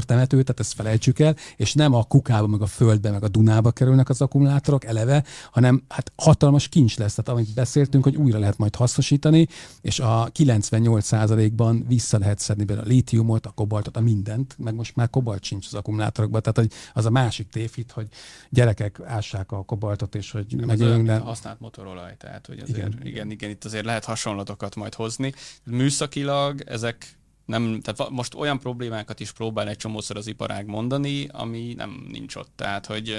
[0.05, 3.71] temető, tehát ezt felejtsük el, és nem a kukába, meg a földbe, meg a Dunába
[3.71, 8.57] kerülnek az akkumulátorok eleve, hanem hát hatalmas kincs lesz, tehát amit beszéltünk, hogy újra lehet
[8.57, 9.47] majd hasznosítani,
[9.81, 14.95] és a 98%-ban vissza lehet szedni belőle a lítiumot, a kobaltot, a mindent, meg most
[14.95, 16.39] már kobalt sincs az akkumulátor akkumulátorokba.
[16.39, 18.07] Tehát hogy az a másik tévhit, hogy
[18.49, 21.05] gyerekek ássák a kobaltot, és hogy nem megélünk.
[21.05, 21.17] De...
[21.17, 23.05] Használt motorolaj, tehát hogy azért, igen.
[23.05, 25.33] igen, igen, itt azért lehet hasonlatokat majd hozni.
[25.63, 27.19] Műszakilag ezek
[27.51, 32.35] nem, tehát most olyan problémákat is próbál egy csomószor az iparág mondani, ami nem nincs
[32.35, 32.51] ott.
[32.55, 33.15] Tehát, hogy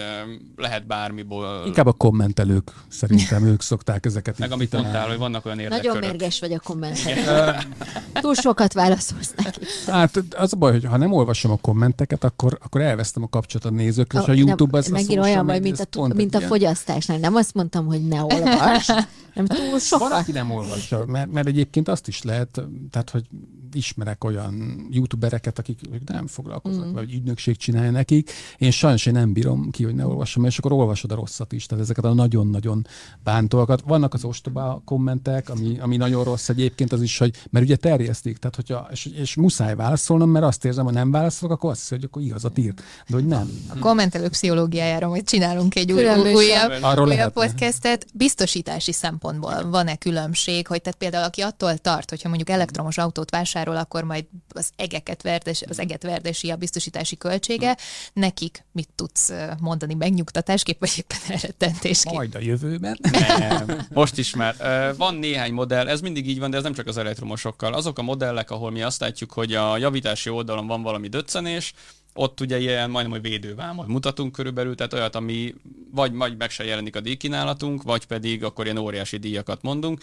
[0.56, 1.62] lehet bármiból...
[1.66, 5.92] Inkább a kommentelők, szerintem ők szokták ezeket Meg amit mondtál, hogy vannak olyan érdekkörök.
[5.92, 7.66] Nagyon mérges vagy a kommentelők.
[8.12, 9.60] Túl sokat válaszolsz neki.
[9.86, 13.72] Hát az a baj, hogy ha nem olvasom a kommenteket, akkor, akkor elvesztem a kapcsolatot
[13.72, 14.88] a nézőkről, és a YouTube az...
[14.88, 17.18] Megint olyan vagy, mint a, mint a fogyasztásnál.
[17.18, 18.86] Nem azt mondtam, hogy ne olvas,
[19.34, 20.08] nem túl sokat.
[20.08, 23.24] Van, aki nem olvassa, mert, mert egyébként azt is lehet, tehát, hogy
[23.72, 26.92] ismerek olyan youtubereket, akik nem foglalkoznak, mm.
[26.92, 28.30] vagy ügynökség csinálja nekik.
[28.58, 31.66] Én sajnos én nem bírom ki, hogy ne olvasom, és akkor olvasod a rosszat is,
[31.66, 32.86] tehát ezeket a nagyon-nagyon
[33.24, 33.82] bántóakat.
[33.86, 38.36] Vannak az ostoba kommentek, ami, ami nagyon rossz egyébként az is, hogy, mert ugye terjesztik,
[38.36, 41.98] tehát hogyha, és, és muszáj válaszolnom, mert azt érzem, hogy nem válaszolok, akkor azt hiszem,
[41.98, 43.50] hogy akkor igazat írt, de hogy nem.
[43.68, 48.06] A kommentelő pszichológiájára majd csinálunk egy új, újabb, újabb podcastet.
[48.14, 53.50] Biztosítási szempontból van-e különbség, hogy tehát például aki attól tart, hogyha mondjuk elektromos autót vásárol,
[53.52, 57.76] vásárol, akkor majd az egeket verdes, az eget verdesi a biztosítási költsége.
[58.12, 62.12] Nekik mit tudsz mondani megnyugtatásképp, vagy éppen elrettentésképp?
[62.12, 62.98] Majd a jövőben.
[63.38, 64.56] Nem, most is már.
[64.96, 67.74] Van néhány modell, ez mindig így van, de ez nem csak az elektromosokkal.
[67.74, 71.72] Azok a modellek, ahol mi azt látjuk, hogy a javítási oldalon van valami döccenés,
[72.14, 75.54] ott ugye ilyen majdnem, hogy védővámot mutatunk körülbelül, tehát olyat, ami
[75.90, 80.00] vagy, vagy meg se jelenik a díjkínálatunk, vagy pedig akkor ilyen óriási díjakat mondunk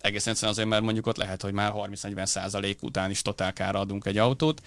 [0.00, 4.06] egész egyszerűen azért, mert mondjuk ott lehet, hogy már 30-40 százalék után is totálkára adunk
[4.06, 4.60] egy autót.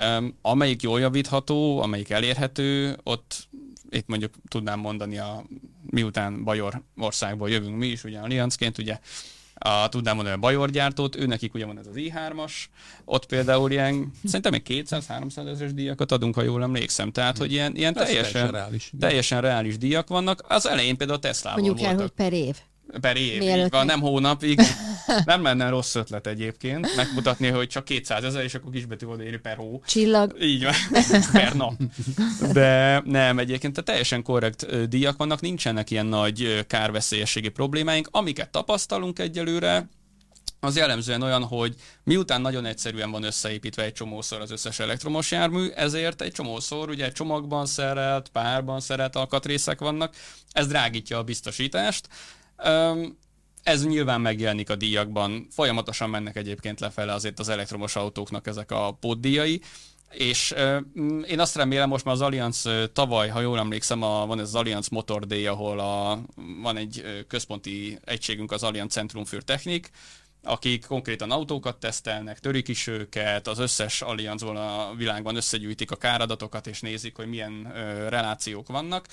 [0.00, 3.48] Um, amelyik jól javítható, amelyik elérhető, ott
[3.90, 5.44] itt mondjuk tudnám mondani, a,
[5.90, 8.98] miután Bajor országból jövünk mi is, ugye Allianzként, ugye
[9.54, 12.52] a, tudnám mondani a Bajor gyártót, ő nekik ugye van ez az i3-as,
[13.04, 17.12] ott például ilyen, szerintem egy 200-300 ezeres díjakat adunk, ha jól emlékszem.
[17.12, 20.44] Tehát, hogy ilyen, ilyen teljesen, reális, teljesen reális díjak vannak.
[20.48, 22.56] Az elején például a Tesla-val Mondjuk el, hogy per év
[23.00, 24.60] per év, így van, nem hónapig.
[25.24, 29.36] nem lenne rossz ötlet egyébként, megmutatni, hogy csak 200 ezer, és akkor kisbetű oda írni
[29.36, 29.82] per hó.
[29.86, 30.36] Csillag.
[30.42, 30.74] Így van,
[31.32, 31.72] per nap.
[32.52, 38.08] De nem, egyébként tehát teljesen korrekt díjak vannak, nincsenek ilyen nagy kárveszélyességi problémáink.
[38.10, 39.88] Amiket tapasztalunk egyelőre,
[40.62, 41.74] az jellemzően olyan, hogy
[42.04, 47.04] miután nagyon egyszerűen van összeépítve egy csomószor az összes elektromos jármű, ezért egy csomószor ugye
[47.04, 50.14] egy csomagban szerelt, párban szerelt alkatrészek vannak,
[50.52, 52.08] ez drágítja a biztosítást,
[53.62, 55.46] ez nyilván megjelenik a díjakban.
[55.50, 59.60] Folyamatosan mennek egyébként lefele azért az elektromos autóknak ezek a pótdíjai.
[60.10, 60.54] És
[61.26, 64.54] én azt remélem, most már az Allianz tavaly, ha jól emlékszem, a, van ez az
[64.54, 66.22] Allianz Motor Day, ahol a,
[66.62, 69.90] van egy központi egységünk, az Allianz Centrum für Technik,
[70.42, 76.66] akik konkrétan autókat tesztelnek, törik is őket, az összes allianzból a világban összegyűjtik a káradatokat,
[76.66, 79.06] és nézik, hogy milyen ö, relációk vannak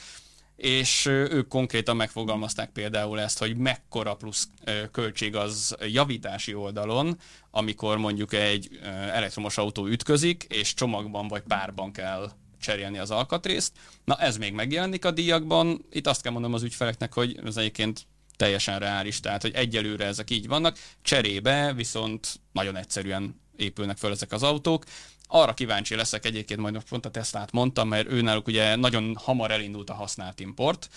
[0.57, 4.47] és ők konkrétan megfogalmazták például ezt, hogy mekkora plusz
[4.91, 7.19] költség az javítási oldalon,
[7.51, 8.79] amikor mondjuk egy
[9.11, 13.73] elektromos autó ütközik, és csomagban vagy párban kell cserélni az alkatrészt.
[14.03, 15.85] Na ez még megjelenik a díjakban.
[15.91, 20.29] Itt azt kell mondom az ügyfeleknek, hogy ez egyébként teljesen reális, tehát hogy egyelőre ezek
[20.29, 24.83] így vannak, cserébe viszont nagyon egyszerűen épülnek föl ezek az autók.
[25.27, 29.89] Arra kíváncsi leszek egyébként, majd pont a Teslát mondtam, mert őnáluk ugye nagyon hamar elindult
[29.89, 30.89] a használt import,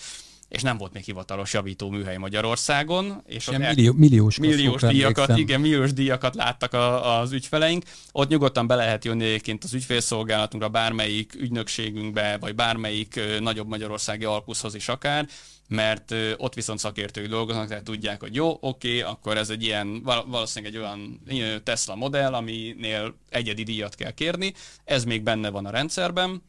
[0.51, 3.21] és nem volt még hivatalos javító műhely Magyarországon.
[3.25, 7.83] És ott millió, milliós, milliós díjakat, igen, milliós díjakat láttak a, az ügyfeleink.
[8.11, 14.75] Ott nyugodtan be lehet jönni egyébként az ügyfélszolgálatunkra, bármelyik ügynökségünkbe, vagy bármelyik nagyobb magyarországi alkuszhoz
[14.75, 15.27] is akár,
[15.67, 20.73] mert ott viszont szakértők dolgoznak, tehát tudják, hogy jó, oké, akkor ez egy ilyen, valószínűleg
[20.73, 21.21] egy olyan
[21.63, 26.41] Tesla modell, aminél egyedi díjat kell kérni, ez még benne van a rendszerben,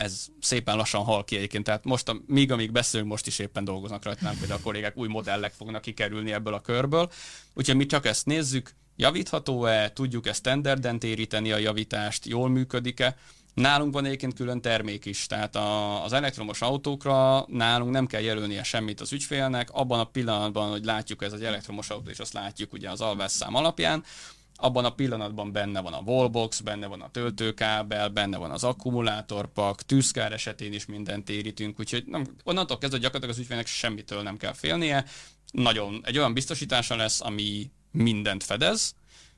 [0.00, 3.64] ez szépen lassan hal ki egyébként, tehát most, a, míg amíg beszélünk, most is éppen
[3.64, 7.10] dolgoznak rajta, nem például a kollégák új modellek fognak kikerülni ebből a körből,
[7.54, 13.16] úgyhogy mi csak ezt nézzük, javítható-e, tudjuk ezt standarden téríteni a javítást, jól működik-e,
[13.54, 18.62] Nálunk van egyébként külön termék is, tehát a, az elektromos autókra nálunk nem kell jelölnie
[18.62, 22.72] semmit az ügyfélnek, abban a pillanatban, hogy látjuk ez egy elektromos autó, és azt látjuk
[22.72, 24.04] ugye az alvásszám alapján,
[24.60, 29.82] abban a pillanatban benne van a wallbox, benne van a töltőkábel, benne van az akkumulátorpak,
[29.82, 34.52] tűzkár esetén is mindent érítünk, úgyhogy nem, onnantól kezdve gyakorlatilag az ügyfélnek semmitől nem kell
[34.52, 35.04] félnie.
[35.52, 38.94] Nagyon egy olyan biztosítása lesz, ami mindent fedez,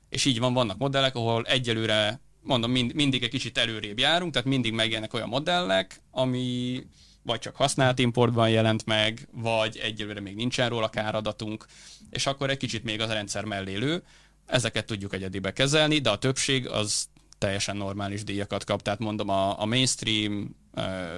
[0.09, 4.47] és így van, vannak modellek, ahol egyelőre mondom, mind, mindig egy kicsit előrébb járunk, tehát
[4.47, 6.79] mindig megjelennek olyan modellek, ami
[7.23, 11.65] vagy csak használt importban jelent meg, vagy egyelőre még nincsen róla káradatunk,
[12.09, 14.03] és akkor egy kicsit még az a mellé lő.
[14.45, 18.81] Ezeket tudjuk egyedibe kezelni, de a többség az teljesen normális díjakat kap.
[18.81, 20.55] Tehát mondom, a, a mainstream,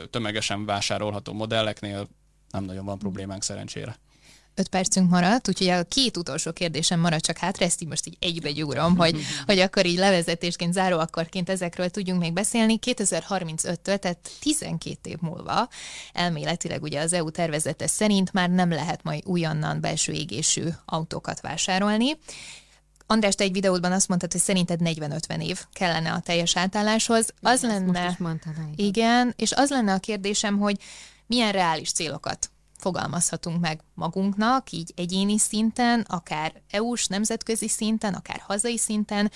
[0.10, 2.08] tömegesen vásárolható modelleknél
[2.50, 3.98] nem nagyon van problémánk szerencsére.
[4.58, 8.18] 5 percünk maradt, úgyhogy a két utolsó kérdésem maradt csak hátra, ezt így most így
[8.20, 12.80] egybe gyúrom, hogy, hogy akkor így levezetésként, záró akkorként ezekről tudjunk még beszélni.
[12.86, 15.70] 2035-től, tehát 12 év múlva
[16.14, 22.18] elméletileg ugye az EU tervezete szerint már nem lehet majd újonnan belső égésű autókat vásárolni.
[23.08, 27.34] András, te egy videódban azt mondtad, hogy szerinted 40-50 év kellene a teljes átálláshoz.
[27.42, 28.18] Az Igen, lenne...
[28.76, 30.80] igen, és az lenne a kérdésem, hogy
[31.28, 38.78] milyen reális célokat fogalmazhatunk meg magunknak, így egyéni szinten, akár EU-s, nemzetközi szinten, akár hazai
[38.78, 39.32] szinten,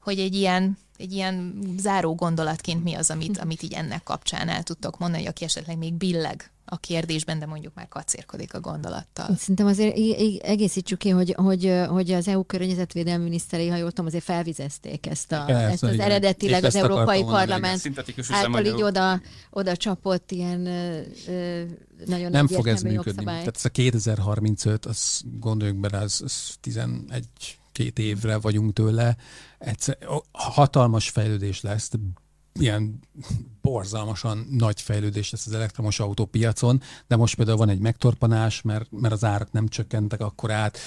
[0.00, 4.62] hogy egy ilyen, egy ilyen záró gondolatként mi az, amit, amit így ennek kapcsán el
[4.62, 9.36] tudtok mondani, hogy aki esetleg még billeg a kérdésben, de mondjuk már kacérkodik a gondolattal.
[9.36, 9.96] Szerintem azért
[10.42, 15.32] egészítsük ki, hogy, hogy, hogy az EU környezetvédelmi miniszterei, ha jól tudom, azért felvizezték ezt,
[15.32, 16.06] a, Persze, ezt az igen.
[16.06, 17.92] eredetileg az Európai Parlament
[18.28, 21.62] által így oda, oda csapott ilyen ö,
[22.06, 23.04] nagyon Nem fog ez működni.
[23.04, 23.38] Jogszabály.
[23.38, 27.24] Tehát ez a 2035, az gondoljuk bele, az, az 11
[27.72, 29.16] két évre vagyunk tőle.
[29.58, 29.98] Egyszer,
[30.32, 31.88] hatalmas fejlődés lesz,
[32.58, 33.00] ilyen
[33.62, 39.14] borzalmasan nagy fejlődés lesz az elektromos autópiacon, de most például van egy megtorpanás, mert, mert
[39.14, 40.78] az árak nem csökkentek akkor át,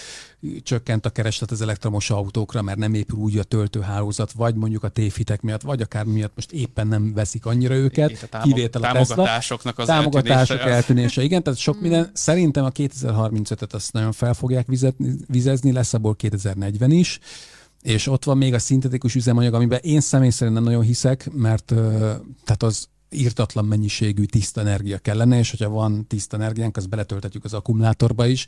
[0.63, 4.89] csökkent a kereslet az elektromos autókra, mert nem épül úgy a töltőhálózat, vagy mondjuk a
[4.89, 9.79] tévhitek miatt, vagy akár miatt most éppen nem veszik annyira őket, a kivétel a támogatásoknak
[9.79, 10.75] az támogatások eltűnése.
[10.75, 11.23] eltűnése.
[11.23, 12.09] Igen, tehát sok minden.
[12.13, 14.67] Szerintem a 2035-et azt nagyon fel fogják
[15.27, 17.19] vizezni, lesz abból 2040 is
[17.81, 21.65] és ott van még a szintetikus üzemanyag, amiben én személy szerint nem nagyon hiszek, mert
[22.43, 27.53] tehát az írtatlan mennyiségű tiszta energia kellene, és hogyha van tiszta energiánk, azt beletöltetjük az
[27.53, 28.45] akkumulátorba is,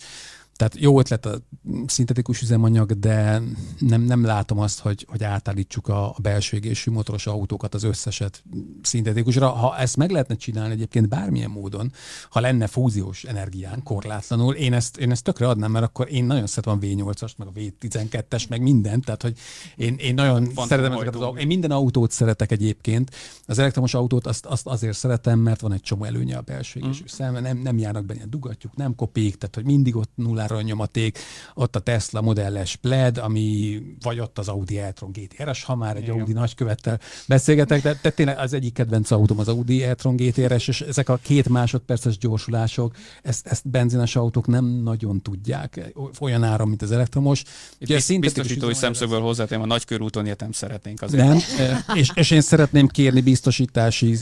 [0.55, 1.39] tehát jó ötlet a
[1.85, 3.41] szintetikus üzemanyag, de
[3.79, 8.43] nem, nem látom azt, hogy, hogy átállítsuk a, a belső égésű motoros autókat az összeset
[8.81, 9.49] szintetikusra.
[9.49, 11.91] Ha ezt meg lehetne csinálni egyébként bármilyen módon,
[12.29, 16.47] ha lenne fúziós energián korlátlanul, én ezt, én ezt tökre adnám, mert akkor én nagyon
[16.47, 19.37] szeretem a V8-ast, meg a V12-es, meg mindent, tehát hogy
[19.75, 21.39] én, én nagyon Font szeretem ezeket az.
[21.39, 23.15] Én minden autót szeretek egyébként.
[23.45, 27.03] Az elektromos autót azt, azt azért szeretem, mert van egy csomó előnye a belső égésű
[27.03, 27.05] mm.
[27.05, 31.19] szem, nem, nem járnak benne dugatjuk, nem kopik, tehát hogy mindig ott nulla nyomaték,
[31.53, 36.03] ott a Tesla modelles Plaid, ami vagy ott az Audi e-tron GTRS, ha már egy
[36.03, 36.19] Igen.
[36.19, 40.81] Audi nagykövettel beszélgetek, de, de tényleg az egyik kedvenc autóm az Audi e-tron GTRS, és
[40.81, 46.81] ezek a két másodperces gyorsulások, ezt, ezt benzines autók nem nagyon tudják olyan áron, mint
[46.81, 47.43] az elektromos.
[47.81, 51.27] Ugye Biz, biztosítói szemszögből hozzátém, a nagykörúton ilyet nem szeretnénk azért.
[51.27, 51.39] Nem,
[51.99, 54.17] és, és én szeretném kérni biztosítási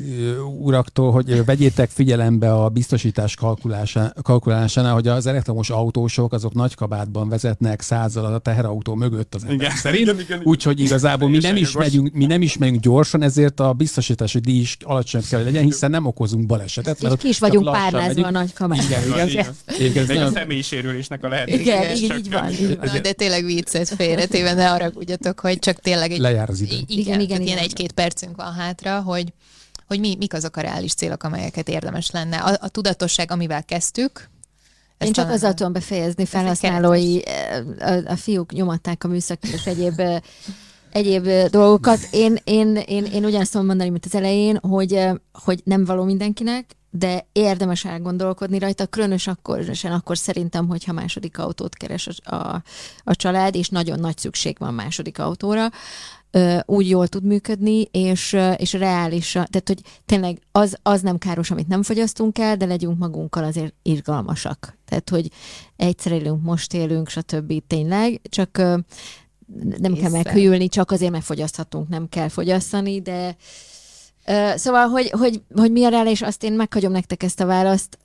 [0.59, 3.36] uraktól, hogy vegyétek figyelembe a biztosítás
[4.22, 9.41] kalkulásánál, hogy az elektromos autós elektromosok azok nagy kabátban vezetnek százzal a teherautó mögött az
[9.41, 9.76] ember Igen.
[9.76, 10.41] szerint, Igen, igen, igen.
[10.43, 14.59] úgyhogy igazából mi nem, is megyünk, mi nem is megyünk gyorsan, ezért a biztosítási díj
[14.59, 16.95] is alacsonyabb kell, legyen, hiszen nem okozunk balesetet.
[16.95, 18.86] És mert ki is vagyunk párnázva a nagy kabátban.
[19.07, 19.55] Igen, igen.
[19.66, 21.62] Ez Még a nagyon- személyi sérülésnek a lehetőség.
[21.62, 22.49] Igen, így, van.
[22.51, 23.01] Így van.
[23.01, 26.20] De tényleg viccet félretéve, ne haragudjatok, hogy csak tényleg egy...
[26.20, 26.72] Lejár az idő.
[26.76, 27.70] Igen, Igen, igen, igen, igen, ilyen igen.
[27.70, 29.34] egy-két percünk van hátra, hogy,
[29.88, 32.38] hogy mi, mik azok a reális célok, amelyeket érdemes lenne.
[32.38, 34.30] A, a tudatosság, amivel kezdtük,
[35.02, 37.20] Én ezt csak talán- azzal tudom befejezni, felhasználói,
[37.80, 40.02] a, a fiúk nyomatták a műszaki és egyéb,
[40.91, 41.99] egyéb dolgokat.
[42.12, 46.66] Én, én, én, én ugyanazt tudom mondani, mint az elején, hogy, hogy nem való mindenkinek,
[46.89, 52.64] de érdemes elgondolkodni rajta, különös akkor, különösen akkor szerintem, hogyha második autót keres a, a,
[53.04, 55.70] a család, és nagyon nagy szükség van második autóra,
[56.66, 61.68] úgy jól tud működni, és, és reális, tehát hogy tényleg az, az nem káros, amit
[61.68, 64.78] nem fogyasztunk el, de legyünk magunkkal azért irgalmasak.
[64.86, 65.32] Tehát, hogy
[65.76, 67.54] egyszer élünk, most élünk, stb.
[67.68, 68.58] tényleg, csak
[69.78, 73.36] nem kell meghűlni, csak azért, mert fogyaszthatunk, nem kell fogyasztani, de
[74.56, 77.98] szóval, hogy, hogy, hogy mi a reális, azt én meghagyom nektek ezt a választ.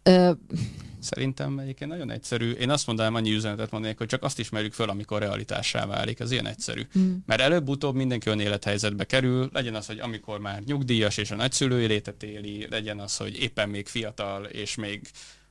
[1.07, 2.51] Szerintem egyébként nagyon egyszerű.
[2.51, 6.21] Én azt mondanám, annyi üzenetet mondanék, hogy csak azt ismerjük föl, amikor realitássá válik.
[6.21, 6.87] Ez ilyen egyszerű.
[6.99, 7.15] Mm.
[7.27, 11.87] Mert előbb-utóbb mindenki olyan élethelyzetbe kerül, legyen az, hogy amikor már nyugdíjas és a nagyszülői
[11.87, 15.01] létet éli, legyen az, hogy éppen még fiatal és még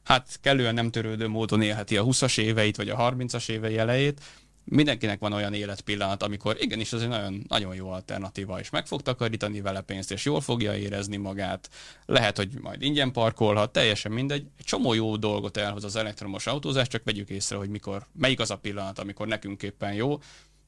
[0.03, 4.21] hát kellően nem törődő módon élheti a 20-as éveit vagy a 30-as évei elejét,
[4.65, 9.01] mindenkinek van olyan életpillanat, amikor igenis ez egy nagyon, nagyon jó alternatíva, és meg fog
[9.01, 11.69] takarítani vele pénzt, és jól fogja érezni magát.
[12.05, 14.45] Lehet, hogy majd ingyen parkolhat, teljesen mindegy.
[14.57, 18.51] Egy csomó jó dolgot elhoz az elektromos autózás, csak vegyük észre, hogy mikor, melyik az
[18.51, 20.17] a pillanat, amikor nekünk éppen jó,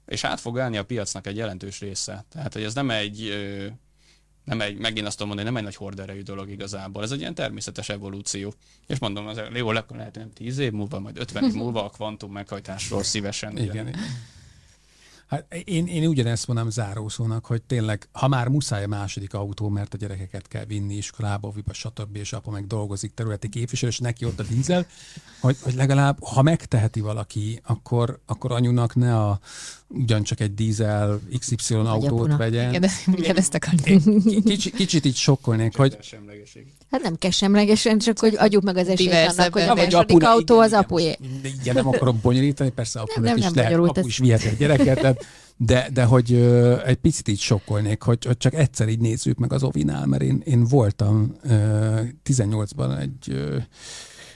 [0.05, 2.25] és át fog állni a piacnak egy jelentős része.
[2.29, 3.33] Tehát, hogy ez nem egy,
[4.47, 7.03] nem egy, megint azt tudom mondani, nem egy nagy horderejű dolog igazából.
[7.03, 8.53] Ez egy ilyen természetes evolúció.
[8.87, 12.31] És mondom, az jó, lehet, nem 10 év múlva, majd 50 év múlva a kvantum
[12.31, 13.57] meghajtásról szívesen.
[13.57, 13.95] Igen.
[15.27, 19.93] Hát én, én ugyanezt mondom zárószónak, hogy tényleg, ha már muszáj a második autó, mert
[19.93, 22.15] a gyerekeket kell vinni iskolába, viba, stb.
[22.15, 24.85] és apa meg dolgozik területi képviselő, és neki ott a dízel,
[25.39, 29.39] hogy, hogy legalább, ha megteheti valaki, akkor, akkor anyunak ne a
[29.87, 32.37] ugyancsak egy dízel XY autót apunak.
[32.37, 32.69] vegyen.
[32.69, 34.21] Igen, de ugyanezt akartam.
[34.21, 35.97] Ki- Kicsi, kicsit így sokkolnék, hogy.
[36.91, 39.97] Hát nem kell semlegesen, csak hogy adjuk meg az esélyt Diversebb annak, hogy a második
[39.97, 41.15] apuna- autó igen, az igen, apué.
[41.43, 44.57] most Igen, nem akarok bonyolítani, persze apunak nem, is nem lehet, apu is vihet egy
[44.57, 45.25] gyereket, tehát,
[45.57, 49.53] de, de hogy ö, egy picit így sokkolnék, hogy, hogy csak egyszer így nézzük meg
[49.53, 53.57] az Ovinál, mert én, én voltam ö, 18-ban egy ö,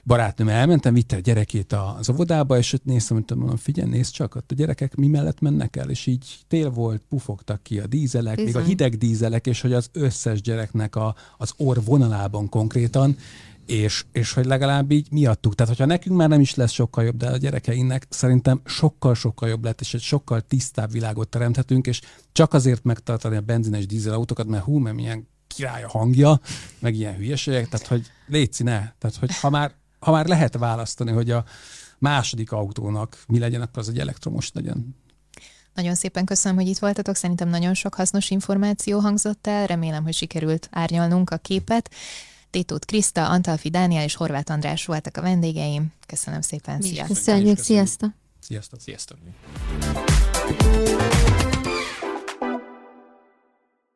[0.04, 4.36] barátnőm elmentem, vitte a gyerekét az óvodába, és ott néztem, hogy mondom, figyelj, nézd csak,
[4.36, 8.36] ott a gyerekek mi mellett mennek el, és így tél volt, pufogtak ki a dízelek,
[8.36, 8.66] még a Bizony.
[8.66, 13.18] hideg dízelek, és hogy az összes gyereknek a, az orr vonalában konkrétan,
[13.66, 15.56] és, és hogy legalább így miattuk.
[15.56, 19.64] Tehát, hogyha nekünk már nem is lesz sokkal jobb, de a gyerekeinknek szerintem sokkal-sokkal jobb
[19.64, 24.64] lett, és egy sokkal tisztább világot teremthetünk, és csak azért megtartani a benzines dízelautókat, mert
[24.64, 26.39] hú, mert milyen király a hangja,
[26.80, 28.91] meg ilyen hülyeségek, tehát hogy létszi ne.
[28.97, 31.43] Tehát, hogy ha már, ha már lehet választani, hogy a
[31.97, 34.95] második autónak mi legyen, akkor az egy elektromos legyen.
[35.74, 37.16] Nagyon szépen köszönöm, hogy itt voltatok.
[37.16, 39.68] Szerintem nagyon sok hasznos információ hangzott el.
[39.68, 41.91] Remélem, hogy sikerült árnyalnunk a képet.
[42.49, 45.91] Tétót Kriszta, Antalfi Dániel és Horváth András voltak a vendégeim.
[46.08, 47.08] Köszönöm szépen, sziasztok!
[47.08, 47.88] Köszönjük, Köszönjük.
[47.88, 48.12] sziasztok!
[48.39, 48.80] Sziasztok!
[48.80, 49.18] Sziasztok!